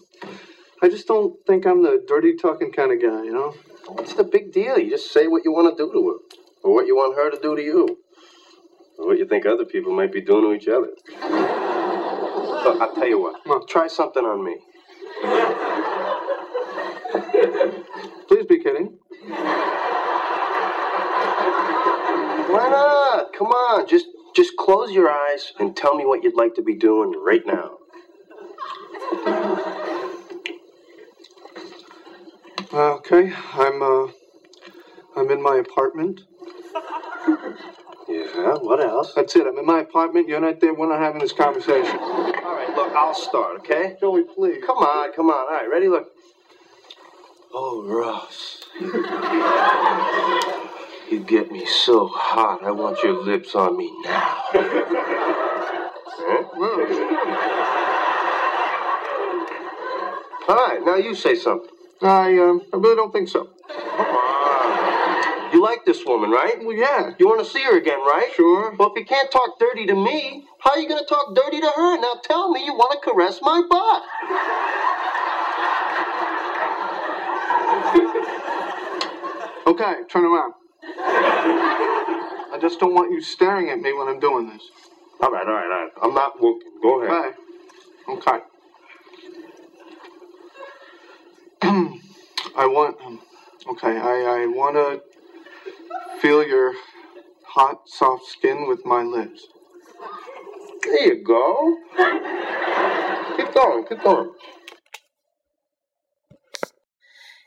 [0.82, 3.54] I just don't think I'm the dirty talking kind of guy, you know.
[3.88, 4.78] What's the big deal?
[4.80, 6.16] You just say what you want to do to her,
[6.64, 8.00] or what you want her to do to you,
[8.98, 10.92] or what you think other people might be doing to each other.
[12.64, 13.46] Look, I'll tell you what.
[13.46, 13.68] What?
[13.68, 14.58] Try something on me.
[18.28, 18.98] Please be kidding.
[22.50, 23.34] Why not?
[23.34, 26.76] Come on, just just close your eyes and tell me what you'd like to be
[26.76, 27.80] doing right now.
[32.74, 34.08] Okay, I'm uh,
[35.16, 36.22] I'm in my apartment.
[38.10, 38.56] Yeah.
[38.56, 39.14] What else?
[39.16, 39.48] That's it.
[39.48, 40.28] I'm in my apartment.
[40.28, 40.74] You're not there.
[40.74, 41.98] We're not having this conversation.
[42.00, 42.74] All right.
[42.76, 43.60] Look, I'll start.
[43.60, 43.98] Okay.
[44.02, 44.64] Joey, please.
[44.66, 45.48] Come on, come on.
[45.48, 45.88] All right, ready?
[45.90, 46.08] Look.
[47.54, 48.64] Oh, Ross.
[51.12, 52.64] you get me so hot.
[52.64, 54.44] I want your lips on me now.
[56.08, 56.44] Huh?
[60.50, 61.70] All right, now you say something.
[62.02, 63.50] I um, I really don't think so.
[65.52, 66.56] You like this woman, right?
[66.64, 67.12] Well, yeah.
[67.18, 68.30] You want to see her again, right?
[68.36, 68.76] Sure.
[68.76, 71.60] Well, if you can't talk dirty to me, how are you going to talk dirty
[71.60, 72.00] to her?
[72.00, 74.04] Now tell me you want to caress my butt.
[79.68, 80.54] Okay, turn around.
[82.52, 84.64] I just don't want you staring at me when I'm doing this.
[85.22, 85.92] All right, all right, all right.
[86.02, 86.72] I'm not looking.
[86.82, 87.34] Go ahead.
[88.10, 88.32] Okay.
[88.32, 88.44] Okay.
[92.57, 92.97] I want.
[93.05, 93.21] Um,
[93.67, 95.03] okay, I, I want to
[96.21, 96.75] feel your
[97.43, 99.49] hot, soft skin with my lips.
[100.83, 101.77] There you go.
[103.37, 104.31] Keep going, keep going.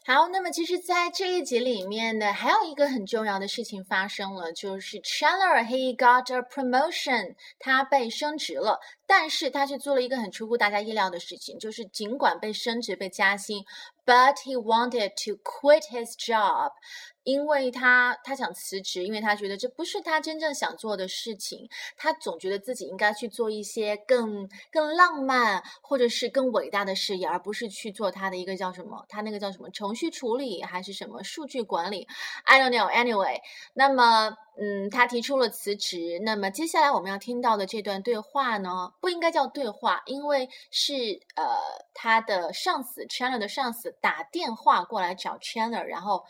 [0.05, 8.79] 好，那么其实，在这一集里面呢，还有一个很重要的事情发生了，就是 Chandler he got a promotion，他被升职了。
[9.14, 13.62] 但是他却做了一个很出乎大家意料的事情，就是尽管被升职、被加薪
[14.06, 16.72] ，but he wanted to quit his job。
[17.24, 21.68] 因为他他想辞职，因为他觉得这不是他真正想做的事情。
[21.96, 29.04] 他总觉得自己应该去做一些更更浪漫或者是更伟大的事业，而不是去做他的一个叫什么？
[29.08, 29.70] 他那个叫什么？
[29.70, 32.08] 程序处理还是什么数据管理
[32.44, 32.90] ？I don't know.
[32.90, 33.40] Anyway，
[33.74, 36.18] 那么嗯，他提出了辞职。
[36.22, 41.44] 那么接下来我们要听到的这段对话呢，不应该叫对话，因为是呃
[41.94, 46.24] 他的上司 Chandler 的上司打电话过来找 Chandler，然后。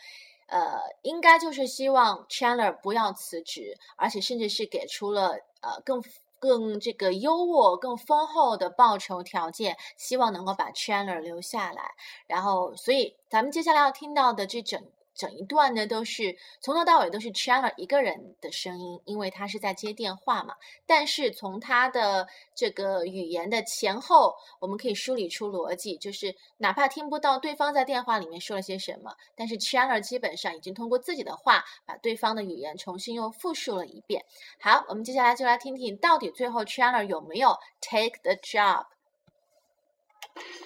[0.47, 6.03] 呃，应该就是希望 Chandler 不要辞职，而且甚至是给出了呃更
[6.37, 11.95] 更这个优渥、更丰厚的报酬条件，希望能够把 Chandler 留下来。
[12.27, 14.79] 然后，所以咱们接下来要听到的这整。
[15.15, 20.55] 整一段呢，都是从头到尾都是 Chandler 一个人的声音，因为他是在接电话嘛。
[20.85, 34.25] 但是从他的这个语言的前后，我们可以梳理出逻辑，就是哪怕听不到对方在电话里面说了些什么，但是 Chandler 基本上已经通过自己的话，把对方的语言重新又复述了一遍。
[34.59, 38.87] 好，我们接下来就来听听到底最后 Chandler 有没有 take the job。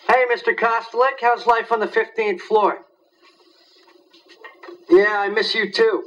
[0.07, 0.55] Hey, Mr.
[0.55, 2.86] Kostlik, how's life on the 15th floor?
[4.89, 6.03] Yeah, I miss you too.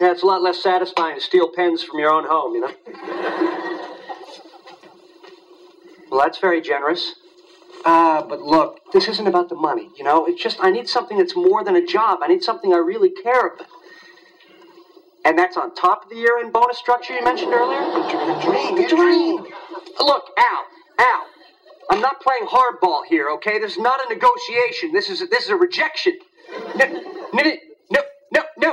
[0.00, 2.72] Yeah, it's a lot less satisfying to steal pens from your own home, you know?
[6.10, 7.14] well, that's very generous.
[7.84, 10.26] Ah, uh, but look, this isn't about the money, you know?
[10.26, 12.20] It's just I need something that's more than a job.
[12.22, 13.66] I need something I really care about.
[15.24, 17.80] And that's on top of the year end bonus structure you mentioned earlier?
[17.80, 19.46] The dream, the dream.
[20.00, 20.64] Look, Al,
[20.98, 21.26] Al,
[21.90, 23.58] I'm not playing hardball here, okay?
[23.58, 24.92] This is not a negotiation.
[24.92, 26.18] This is a, this is a rejection.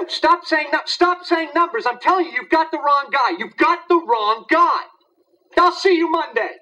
[0.08, 1.86] Stop saying no, stop saying numbers.
[1.86, 3.32] I'm telling you, you've got the wrong guy.
[3.38, 4.86] You've got the wrong guy.
[5.58, 6.60] I'll see you Monday.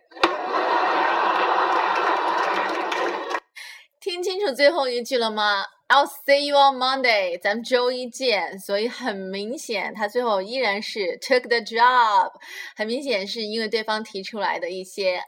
[3.99, 8.59] 听清楚最后一句了吗？I'll see you on Monday，咱们周一见。
[8.59, 12.31] 所以很明显，他最后依然是 took the job。
[12.75, 15.21] 很明显是因为对方提出来的一些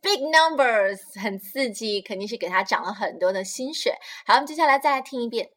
[0.00, 3.92] big numbers 很刺激，肯定是给他涨了很多的薪水。
[4.26, 5.50] 好，我们接下来再来听一遍。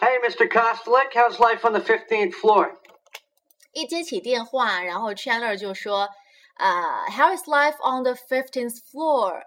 [0.00, 0.46] Hey, Mr.
[0.48, 2.76] Kostlik, how's life on the 15th floor?
[3.72, 6.08] 一接起电话，然后 Chandler 就说：“
[6.54, 9.42] 啊、uh,，How is life on the fifteenth floor？”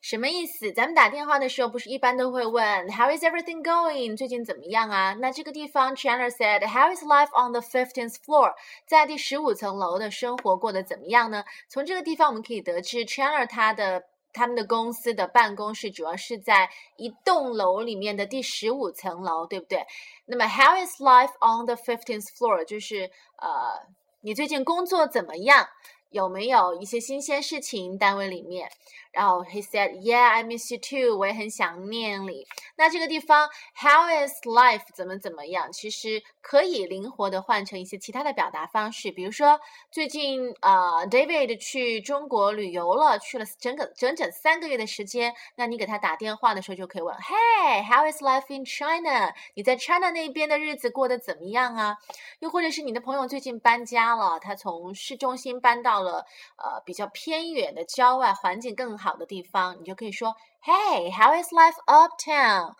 [0.00, 0.70] 什么意思？
[0.72, 4.16] 咱们打电话的时候不是一般都会问 How is everything going？
[4.16, 5.14] 最近怎么样啊？
[5.18, 8.52] 那这个地方 Chandler said How is life on the fifteenth floor？
[8.86, 11.44] 在第十五层楼的生活过得怎么样呢？
[11.68, 19.85] 从这个地方我们可以得知 Chandler 他的 他们的公司的办公室主要是在一栋楼里面的第十五层楼，对不对？
[20.25, 22.63] 那么，How is life on the fifteenth floor？
[22.65, 23.87] 就是呃，
[24.21, 25.67] 你最近工作怎么样？
[26.11, 27.95] 有没有一些新鲜事情？
[27.95, 28.67] 单位里面？
[29.11, 32.45] 然后 he said, "Yeah, I miss you too." 我也很想念你。
[32.75, 35.71] 那这个地方 "How is life?" 怎么怎么样？
[35.71, 39.59] 其实可以灵活的换成一些其他的表达方式，比如说
[39.91, 45.33] 最近呃 David 去中国旅游了，去了整个整整三个月的时间。
[45.55, 51.97] 那你给他打电话的时候就可以问 "Hey, how is life in China?" 你在 China 那边的日子过得怎么样啊？
[52.41, 58.98] 又或者是你的朋友最近搬家了，他从市中心搬到了呃比较偏远的郊外，环境更。
[58.98, 62.74] 好的地方，你就可以说，Hey, how is life uptown?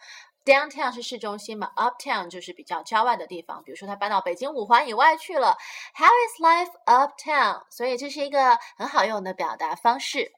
[0.45, 3.63] Downtown 是市中心嘛，Uptown 就是比较郊外的地方。
[3.63, 5.57] 比如说他搬到北京五环以外去了，
[5.95, 7.63] How is life uptown?
[7.71, 10.33] 所以这是一个很好用的表达方式。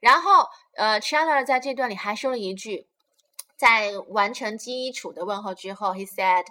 [0.00, 2.88] 然后，呃，Chandler 在这段里还说了一句，
[3.56, 6.46] 在完成基础的问候之后，He said,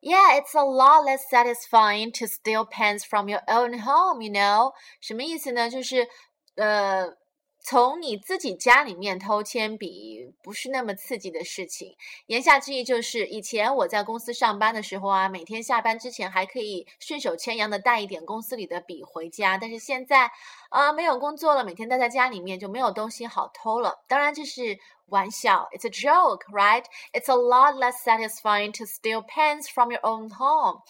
[0.00, 4.74] "Yeah, it's a lot less satisfying to steal pens from your own home, you know."
[5.00, 5.68] 什么意思呢？
[5.68, 6.06] 就是
[6.54, 7.16] 呃。
[7.63, 11.95] 从你自己家里面偷铅笔不是那么刺激的事情。
[12.25, 19.57] 言下之意就是，以前我在公司上班的时候啊，每天下班之前还可以顺手牵羊的带一点公司里的笔回家。
[19.57, 20.29] 但是现在
[20.69, 24.03] 啊，没有工作了，每天待在家里面就没有东西好偷了。
[24.09, 26.83] 当然这是玩笑，It's a joke, right?
[27.13, 30.81] It's a lot less satisfying to steal pens from your own home.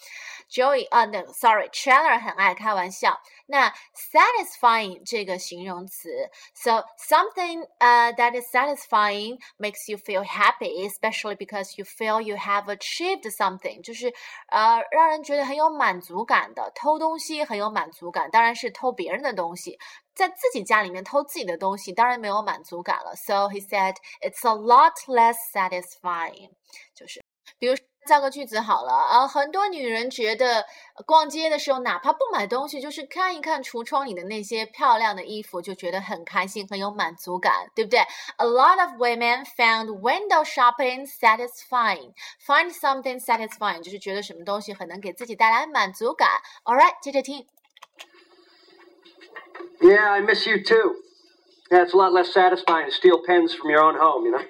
[0.50, 3.20] Joey 啊，那 Sorry，Chandler 很爱开玩笑。
[3.47, 6.09] 那 satisfying 这个形容词，
[6.53, 12.65] so something uh that is satisfying makes you feel happy, especially because you feel you have
[12.65, 14.13] achieved something，就是
[14.49, 16.71] 呃让人觉得很有满足感的。
[16.75, 19.77] 偷东西很有满足感，当然是偷别人的东西。
[20.13, 23.15] 在自己家里面偷自己的东西，当然没有满足感了。
[23.15, 26.51] So he said it's a lot less satisfying，
[26.93, 27.23] 就是
[27.57, 27.75] 比如。
[28.06, 30.64] 造个句子好了啊，很多女人觉得
[31.06, 38.00] 逛街的时候，哪怕不买东西，就是看一看橱窗里的那些漂亮的衣服，就觉得很开心，很有满足感，对不对
[38.36, 42.12] ？A lot of women found window shopping satisfying.
[42.46, 46.28] Find something satisfying 就是觉得什么东西很能给自己带来满足感。
[46.64, 47.46] All right，接着听。
[49.80, 50.96] Yeah, I miss you too.
[51.73, 54.41] Yeah, it's a lot less satisfying to steal pens from your own home, you know?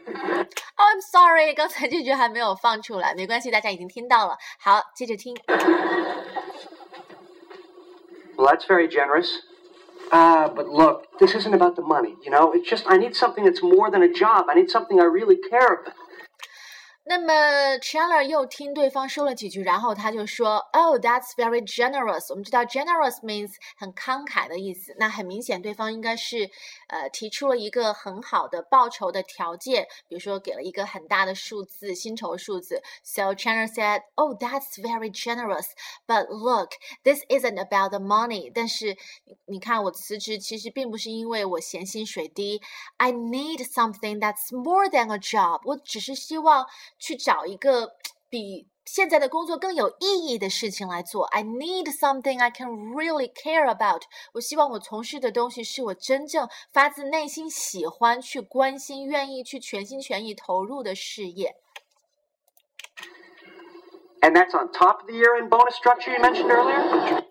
[0.78, 4.38] Oh, I'm sorry，刚才这句还没有放出来，没关系，大家已经听到了。
[4.58, 5.36] 好，接着听。
[8.38, 9.42] Well, that's very generous.
[10.12, 12.54] Ah, but look, this isn't about the money, you know?
[12.54, 14.50] It's just I need something that's more than a job.
[14.50, 15.94] I need something I really care about.
[17.06, 17.34] 那么
[17.78, 24.94] Chandler 又听对方说了几句，然后他就说：“Oh, that's very generous。”我们知道 generous means 很慷慨的意思。
[25.00, 26.52] 那很明显，对方应该是
[26.88, 32.84] 呃提出了一个很好的报酬的条件，比如说给了一个很大的数字，薪酬数字。
[33.04, 35.70] So Chandler said, "Oh, that's very generous.
[36.06, 36.74] But look,
[37.04, 42.62] this isn't about the money." 但是你你看，我辞职其实并不是因为我嫌薪水低。
[42.98, 45.62] I need something that's more than a job.
[45.64, 46.68] 我只是希望。
[47.05, 47.97] 去找一个
[48.31, 51.27] 比现在的工作更有意义的事情来做。
[51.27, 54.05] I need something I can really care about。
[54.33, 61.57] 我希望我从事的东西是我真正发自内心喜欢、去关心、愿意去全心全意投入的事业。
[64.23, 67.27] And that's on top of the year end bonus structure you mentioned earlier?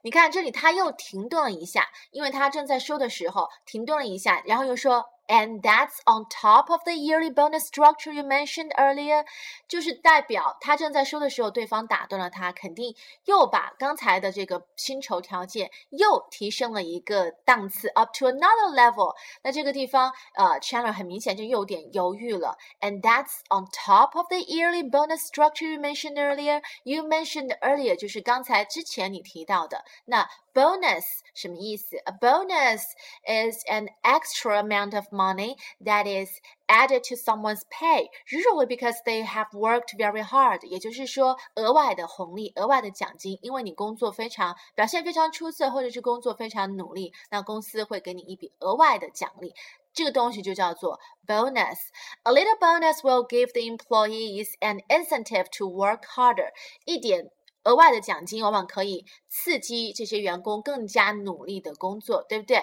[0.00, 5.04] 你看这里他又停顿了一下，因为他正在说的时候停顿了一下，然后又说。
[5.27, 9.25] And that's on top of the yearly bonus structure you mentioned earlier，
[9.69, 12.93] 就是代表他正在说的时候，对方打断了他，肯定
[13.23, 19.15] 又把刚才的这个薪酬条件又提升了一个档次，up to another level。
[19.43, 22.57] 那这个地方，呃，Chandler 很明显就有点犹豫了。
[22.81, 30.27] And that's on top of the yearly bonus structure you mentioned earlier。You mentioned earlier 就是刚才之前你提到的那。
[30.57, 31.97] bonus 什么意思？
[32.05, 32.81] A bonus
[33.25, 36.29] is an extra amount of money that is
[36.67, 40.65] added to someone's pay, usually because they have worked very hard。
[40.67, 49.53] 也就是说，额外的红利、额外的奖金，因为你工作非常表现非常出色，或者是工作非常努力，那公司会给你一笔额外的奖励。
[49.95, 51.77] 这个东西就叫做 bonus.
[52.23, 56.49] A little bonus will give the employees an incentive to work harder.
[56.85, 57.29] 一点
[57.68, 62.62] 额外的奖金往往可以刺激这些员工更加努力的工作，对不对？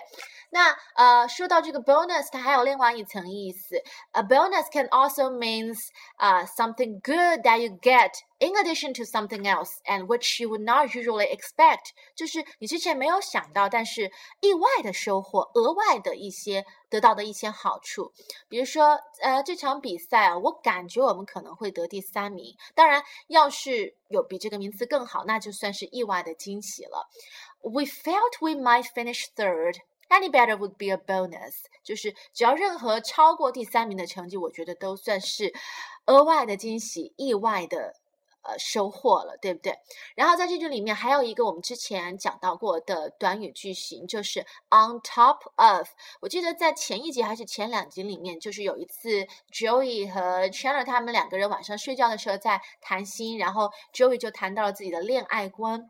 [0.49, 3.75] 那呃，说到这个 bonus，它还有另外一层意思。
[4.13, 10.07] A bonus can also means 啊、something good that you get in addition to something else and
[10.07, 14.11] which you would not usually expect，就是你之前没有想到，但是
[14.41, 18.11] 意外的收获，额外的一些得到的一些好处。
[18.47, 22.55] 比如说，呃，这场比赛啊，我感觉我们可能会得第三名。
[22.73, 27.07] 当然，要是有比这个名次更好，那就算是意外的惊喜了。
[27.61, 29.77] We felt we might finish third.
[30.07, 35.51] Any better would be a bonus，就是只要任何超过第三名的成绩，我觉得都算是
[36.05, 37.95] 额外的惊喜、意外的
[38.47, 39.73] 呃收获了，对不对？
[40.15, 45.89] 然后在这句里面还有一个我们之前讲到过的短语句型，就是 on top of。
[46.21, 55.89] 我记得在前一集还是前两集里面，就是有一次 Joey 和 Chandler 他们两个人晚上睡觉的时候在谈心，然后 Joey 就谈到了自己的恋爱观。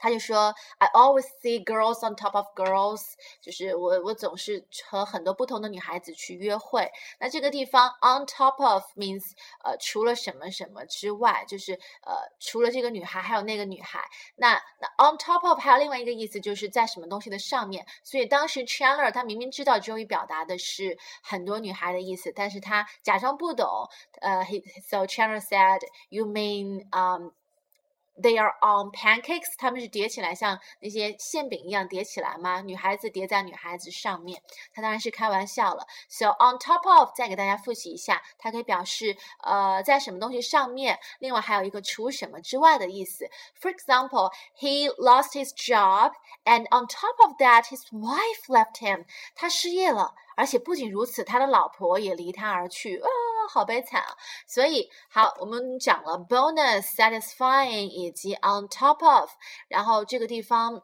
[0.00, 3.02] 他就说，I always see girls on top of girls，
[3.40, 6.90] 就是我我总是和很多不同的女孩子去约会。
[7.20, 9.32] 那这个地方 on top of means
[9.62, 14.00] 呃除了什么什么之外，就是呃除了这个女孩还有那个女孩。
[14.36, 17.86] 那那 on top of 还有另外一个意思，就是在什么东西的上面。
[18.02, 23.68] 所以当时 Chandler 他明明知道 Joey 表达的是很多女孩的意思，但是他假装不懂。
[24.22, 27.32] 呃，he so Chandler said you mean um。
[28.22, 32.60] They are on pancakes，他们是叠起来，像那些馅饼一样叠起来吗？
[32.60, 34.42] 女孩子叠在女孩子上面，
[34.74, 35.86] 他当然是开玩笑了。
[36.08, 43.28] So on top of，再给大家复习一下，它可以表示呃在什么东西上面，另外还有一个除什么之外的意思。
[43.60, 49.06] For example，he lost his job，and on top of that，his wife left him。
[49.34, 53.00] 他失业了，而且不仅如此，他的老婆也离他而去。
[53.49, 54.15] 好悲惨啊！
[54.47, 59.29] 所以好，我们讲了 bonus、satisfying 以及 on top of，
[59.67, 60.81] 然后这个地方。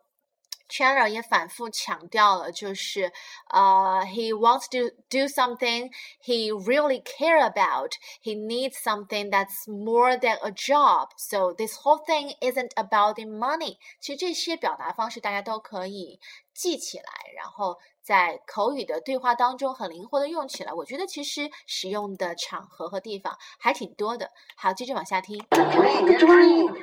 [0.71, 3.11] Chandler 也反复强调了，就是
[3.49, 5.91] 呃、uh,，he wants to do something
[6.23, 7.91] he really care about.
[8.23, 11.09] He needs something that's more than a job.
[11.17, 13.79] So this whole thing isn't about the money.
[13.99, 16.21] 其实这些表达方式大家都可以
[16.55, 17.03] 记起来，
[17.35, 20.73] 然后在口语的对话当中很灵活的用起来。
[20.73, 24.29] 我觉得其实使用的场合和地方还挺多的。
[24.55, 25.39] 好，接着往下听。
[25.49, 26.73] Dream, dream.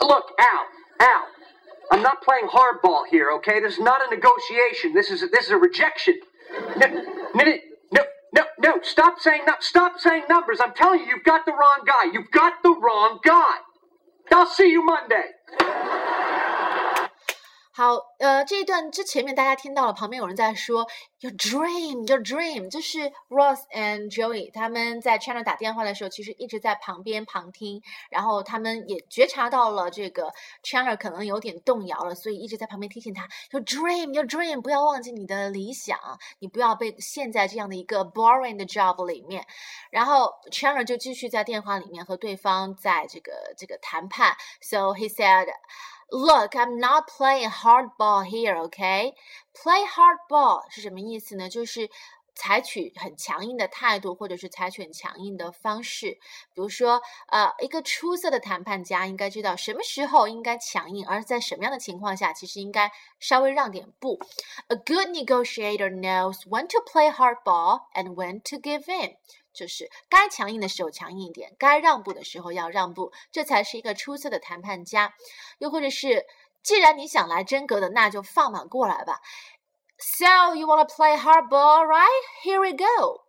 [0.00, 0.66] Look, Al,
[0.98, 1.22] Al.
[1.90, 3.60] I'm not playing hardball here, okay?
[3.60, 4.94] This is not a negotiation.
[4.94, 6.14] This is a, this is a rejection.
[6.76, 7.44] No, no,
[7.90, 8.02] no,
[8.32, 8.80] no, no.
[8.82, 9.54] Stop saying no.
[9.60, 10.60] Stop saying numbers.
[10.60, 12.04] I'm telling you, you've got the wrong guy.
[12.12, 13.60] You've got the wrong guy.
[14.30, 15.32] I'll see you Monday.
[17.77, 20.87] 好，呃，这一段之前面大家听到了，旁边有人在说
[21.19, 34.25] your dream, your dream，就是 Ross and Joey 他们在 China 打电话的时候，其实一直在旁边旁听，然后他们也觉察到了这个 China 可能有点动摇了，所以一直在旁边提醒他 your dream, your
[34.25, 35.99] dream，不要忘记你的理想，
[36.39, 39.45] 你不要被陷在这样的一个 boring 的 job 里面。
[39.91, 45.45] 然后 China 就继续在电话里面和对方在这个这个谈判，so he said。
[46.10, 49.14] Look, I'm not playing hardball here, okay?
[49.54, 51.48] Play hardball 是什么意思呢？
[51.48, 51.88] 就是
[52.34, 56.12] 采取很强硬的态度，或者是采取很强硬的方式。
[56.54, 64.18] 比如说，呃，一个出色的谈判家应该知道什么时候应该强硬，而在什么样的情况下，其实应该稍微让点步。
[64.68, 69.16] A good negotiator knows when to play hardball and when to give in.
[69.57, 75.15] 就是该强硬的时候强硬一点，该让步的时候要让步，这才是一个出色的谈判家。
[75.57, 76.23] 又或者是，
[76.61, 79.19] 既然你想来真格的，那就放马过来吧。
[79.97, 82.23] So you wanna play hardball, right?
[82.43, 83.26] Here we go.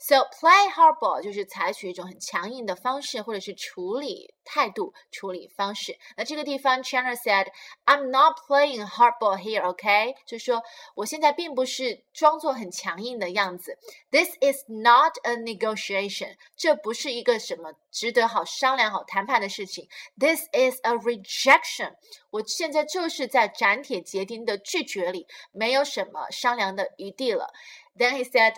[0.00, 5.98] So play hardball 就是采取一种很强硬的方式，或者是处理态度、处理方式。
[6.16, 7.48] 那这个地方，Chandler said,
[7.84, 10.62] "I'm not playing hardball here, OK?" 就是说，
[10.94, 13.78] 我现在并不是装作很强硬的样子。
[14.10, 19.88] This is not a negotiation，这不是一个什么值得好商量、好谈判的事情。
[20.18, 21.94] This is a rejection，
[22.30, 27.52] 我现在就是在斩铁截钉的拒绝里，没有什么商量的余地了。
[27.96, 28.54] Then he said.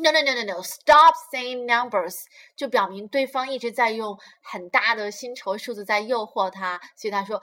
[0.00, 0.62] No, no, no, no, no!
[0.62, 7.42] Stop saying numbers，就表明对方一直在用很大的薪酬数字在诱惑他，所以他说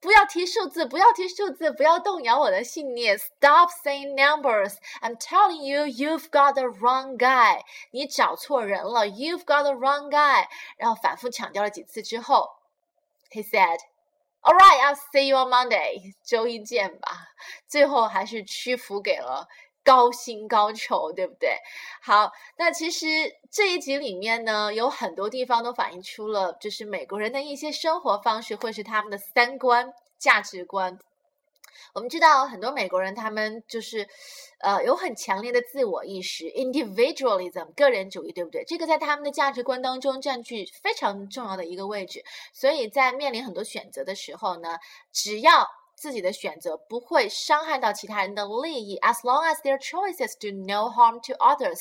[0.00, 3.16] 不要提数字，不要提数字，不要动摇我的信念。
[3.16, 4.74] Stop saying numbers!
[5.00, 7.60] I'm telling you, you've got the wrong guy.
[7.92, 10.48] 你找错人了，You've got the wrong guy.
[10.76, 12.50] 然后反复强调了几次之后
[13.30, 13.78] ，He said.
[14.40, 16.16] All right, I'll see you on Monday.
[16.24, 17.28] 周一见吧。
[17.68, 19.46] 最后还是屈服给了。
[19.84, 21.56] 高薪高酬，对不对？
[22.00, 23.06] 好，那其实
[23.50, 30.98] 这一集里面呢，有很多地方都反映出了，就是美国人的一些生活方式，或是他们的三观、价值观。
[31.94, 34.08] 我们知道很多美国人，他们就是，
[34.60, 38.64] 呃，有很强烈的自我意识 （individualism） 个人主义，对不对？
[38.64, 42.24] 这个在他们的价值观当中占据非常重要的一个位置。
[42.54, 44.78] 所以在面临很多选择的时候呢，
[45.12, 45.68] 只要
[46.02, 51.78] 自己的选择不会伤害到其他人的利益，as long as their choices do no harm to others，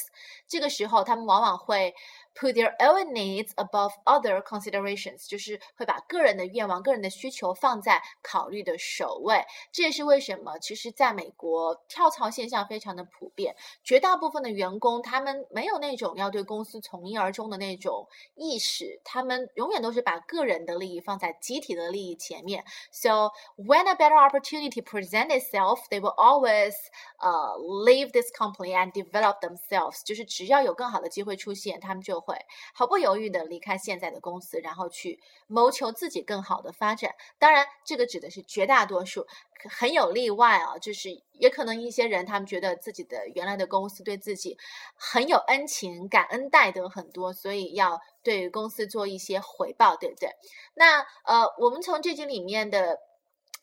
[0.47, 1.95] 这个时候他们往往会
[2.35, 9.45] put their own needs above other considerations，就是会把个人的愿望、个人的需求放在考虑的首位。
[9.72, 22.64] 这也是为什么，其实在美国跳槽现象非常的普遍，绝大部分的员工他们没有那种要对公司从一而终的那种意识，他们永远都是把个人的利益放在集体的利益前面。
[22.93, 26.74] So when a better opportunity presents itself, they will always
[27.18, 30.03] uh leave this company and develop themselves。
[30.05, 32.30] 就是只要有更好的机会出现，他们就会
[32.74, 37.16] 毫不犹豫地离开现在的公司，然后去谋求自己更好的发展。
[37.40, 39.26] 当然，这个指的是绝大多数，
[39.70, 44.58] 很有例外啊，就是也可能一些人他们觉得自己的原来的公司对自己
[44.96, 50.30] 很有恩情，感恩戴德很多，所以要对公司做一些回报，对不对？
[50.74, 53.00] 那呃，我们从这集里面的。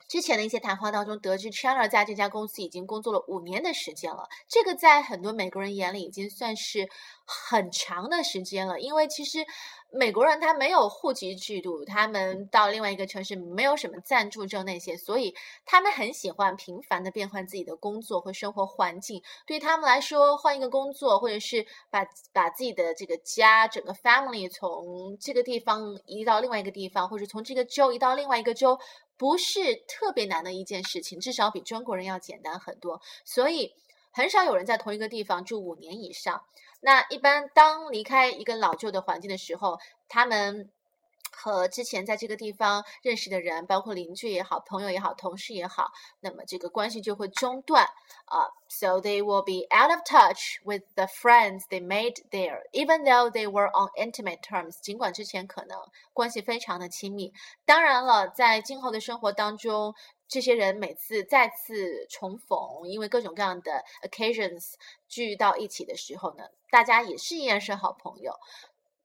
[0.09, 4.27] 之前的一些谈话当中得知，Chandler 在这家公司已经工作了五年的时间了。
[4.49, 6.89] 这个在很多美国人眼里已经算是
[7.27, 9.47] 很长的时间了，因为其实
[9.91, 15.35] 美国人他没有户籍制度，他们到另外一个城市没有什么暂住证那些，所以
[15.67, 19.23] 他们很喜欢频繁的变换自己的工作和生活环境。
[19.47, 28.79] 对他们来说，换一个工作，或者是把把自己的这个家整个 family 从这个地方移到另外一个地方，或者从这个州移到另外一个州。
[29.19, 33.75] 不是特别难的一件事情，至少比中国人要简单很多，所以
[34.13, 36.45] 很少有人在同一个地方住五年以上。
[36.81, 40.71] 那一般当离开一个老旧的环境的时候，他们
[41.31, 47.85] 和之前在这个地方认识的人，包括邻居也好、朋友也好、同事也好，那么这个关系就会中断
[48.27, 48.49] 啊。
[48.69, 53.49] So they will be out of touch with the friends they made there, even though they
[53.51, 54.79] were on intimate terms。
[54.83, 55.79] 尽管之前可能
[56.13, 57.33] 关系非常的亲密。
[57.65, 59.95] 当然了，在今后的生活当中，
[60.29, 64.75] 这些人每次再次重逢，因为各种各样的 occasions
[65.09, 68.35] 聚到一起的时候呢，大家也是依然是好朋友。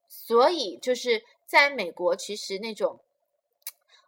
[0.10, 3.01] 所以就是在美国，其实那种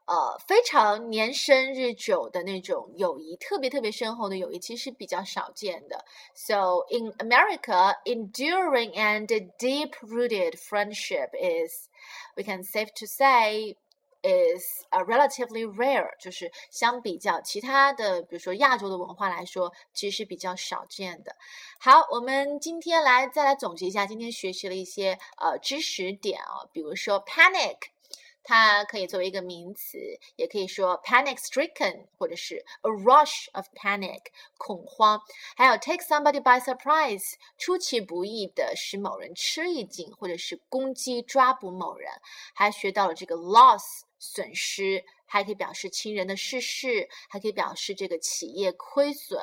[0.07, 6.05] 呃非常年深日久的那种友谊，特别特别深厚的友谊，其实比较少见的。
[6.35, 9.27] So in America, enduring and
[9.59, 11.89] deep-rooted friendship is,
[12.37, 13.77] we can safe to say.
[14.26, 21.36] is a relatively rare，就是相比较其他的，比如说亚洲的文化来说，其实是比较少见的。
[21.80, 27.78] 好，我们今天来再来总结一下今天学习了一些呃知识点啊，比如说 panic，
[28.44, 29.98] 它可以作为一个名词，
[30.36, 34.22] 也可以说 panic stricken，或者是 a rush of panic，
[34.58, 35.22] 恐慌。
[35.56, 42.12] 还有 take somebody by surprise，出其不意的使某人吃一惊，或者是攻击抓捕某人。
[42.54, 44.02] 还学到了这个 loss。
[44.34, 49.40] 损失还可以表示亲人的逝世，还可以表示这个企业亏损。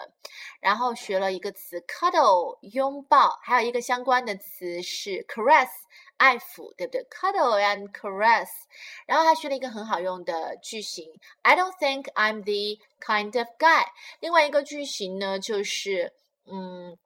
[0.60, 5.68] 然后学了一个词 cuddle 拥抱，还有一个相关的词是 caress
[6.16, 8.48] 爱抚，对不对？cuddle and caress。
[9.06, 11.08] 然后还学了一个很好用的句型
[11.42, 13.86] ，I don't think I'm the kind of guy。
[14.20, 16.12] 另外一个句型呢，就是
[16.46, 16.98] 嗯。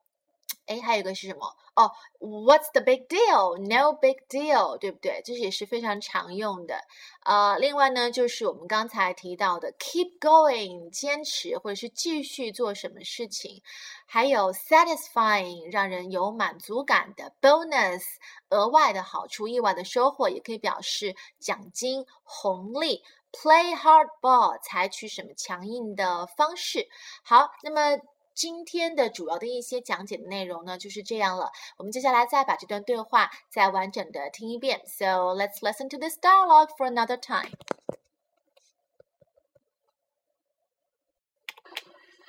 [0.65, 1.55] 哎，还有一个是什么？
[1.77, 3.55] 哦，What's the big deal?
[3.59, 5.21] No big deal，对不对？
[5.23, 6.75] 这也是非常常用的。
[7.23, 13.61] 呃，另外呢，就是我们刚才提到的 keep going，坚持或者是继续做什么事情。
[14.07, 18.01] 还有 satisfying，让人有满足感的 bonus，
[18.49, 23.03] 额外的好处、意外的收获，也可以表示奖金、红利。
[23.31, 26.87] Play hard ball，采取什么强硬的方式？
[27.21, 28.01] 好，那么。
[28.36, 31.50] 今天的主要的一些讲解的内容呢，就是这样了。
[31.76, 34.80] 我们接下来再把这段对话再完整的听一遍。
[34.86, 37.52] So let's listen to this dialogue for another time.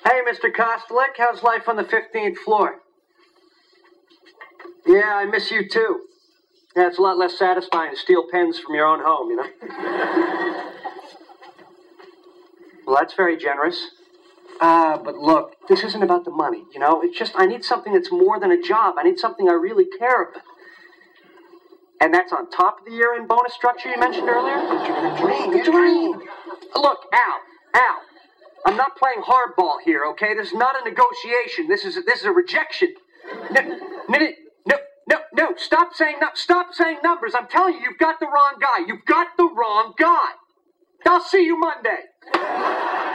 [0.04, 0.52] Hey, Mr.
[0.52, 2.82] Kostlik, how's life on the 15th floor?
[4.86, 6.00] Yeah, I miss you too.
[6.76, 9.48] Yeah, it's a lot less satisfying to steal pens from your own home, you know?
[12.86, 13.92] well, that's very generous.
[14.61, 17.01] Ah, but look, this isn't about the money, you know?
[17.01, 18.95] It's just I need something that's more than a job.
[18.97, 20.43] I need something I really care about.
[22.01, 24.57] And that's on top of the year end bonus structure you mentioned earlier?
[25.17, 26.13] Dream, dream.
[26.75, 27.39] Look, Al,
[27.75, 27.97] Al,
[28.65, 30.33] I'm not playing hardball here, okay?
[30.33, 31.67] This is not a negotiation.
[31.67, 32.93] This is a, this is a rejection.
[33.51, 34.17] No, no,
[34.65, 34.77] no,
[35.09, 35.53] no, no.
[35.57, 37.33] Stop saying no, stop saying numbers.
[37.35, 38.79] I'm telling you, you've got the wrong guy.
[38.87, 40.31] You've got the wrong guy.
[41.05, 43.08] I'll see you Monday.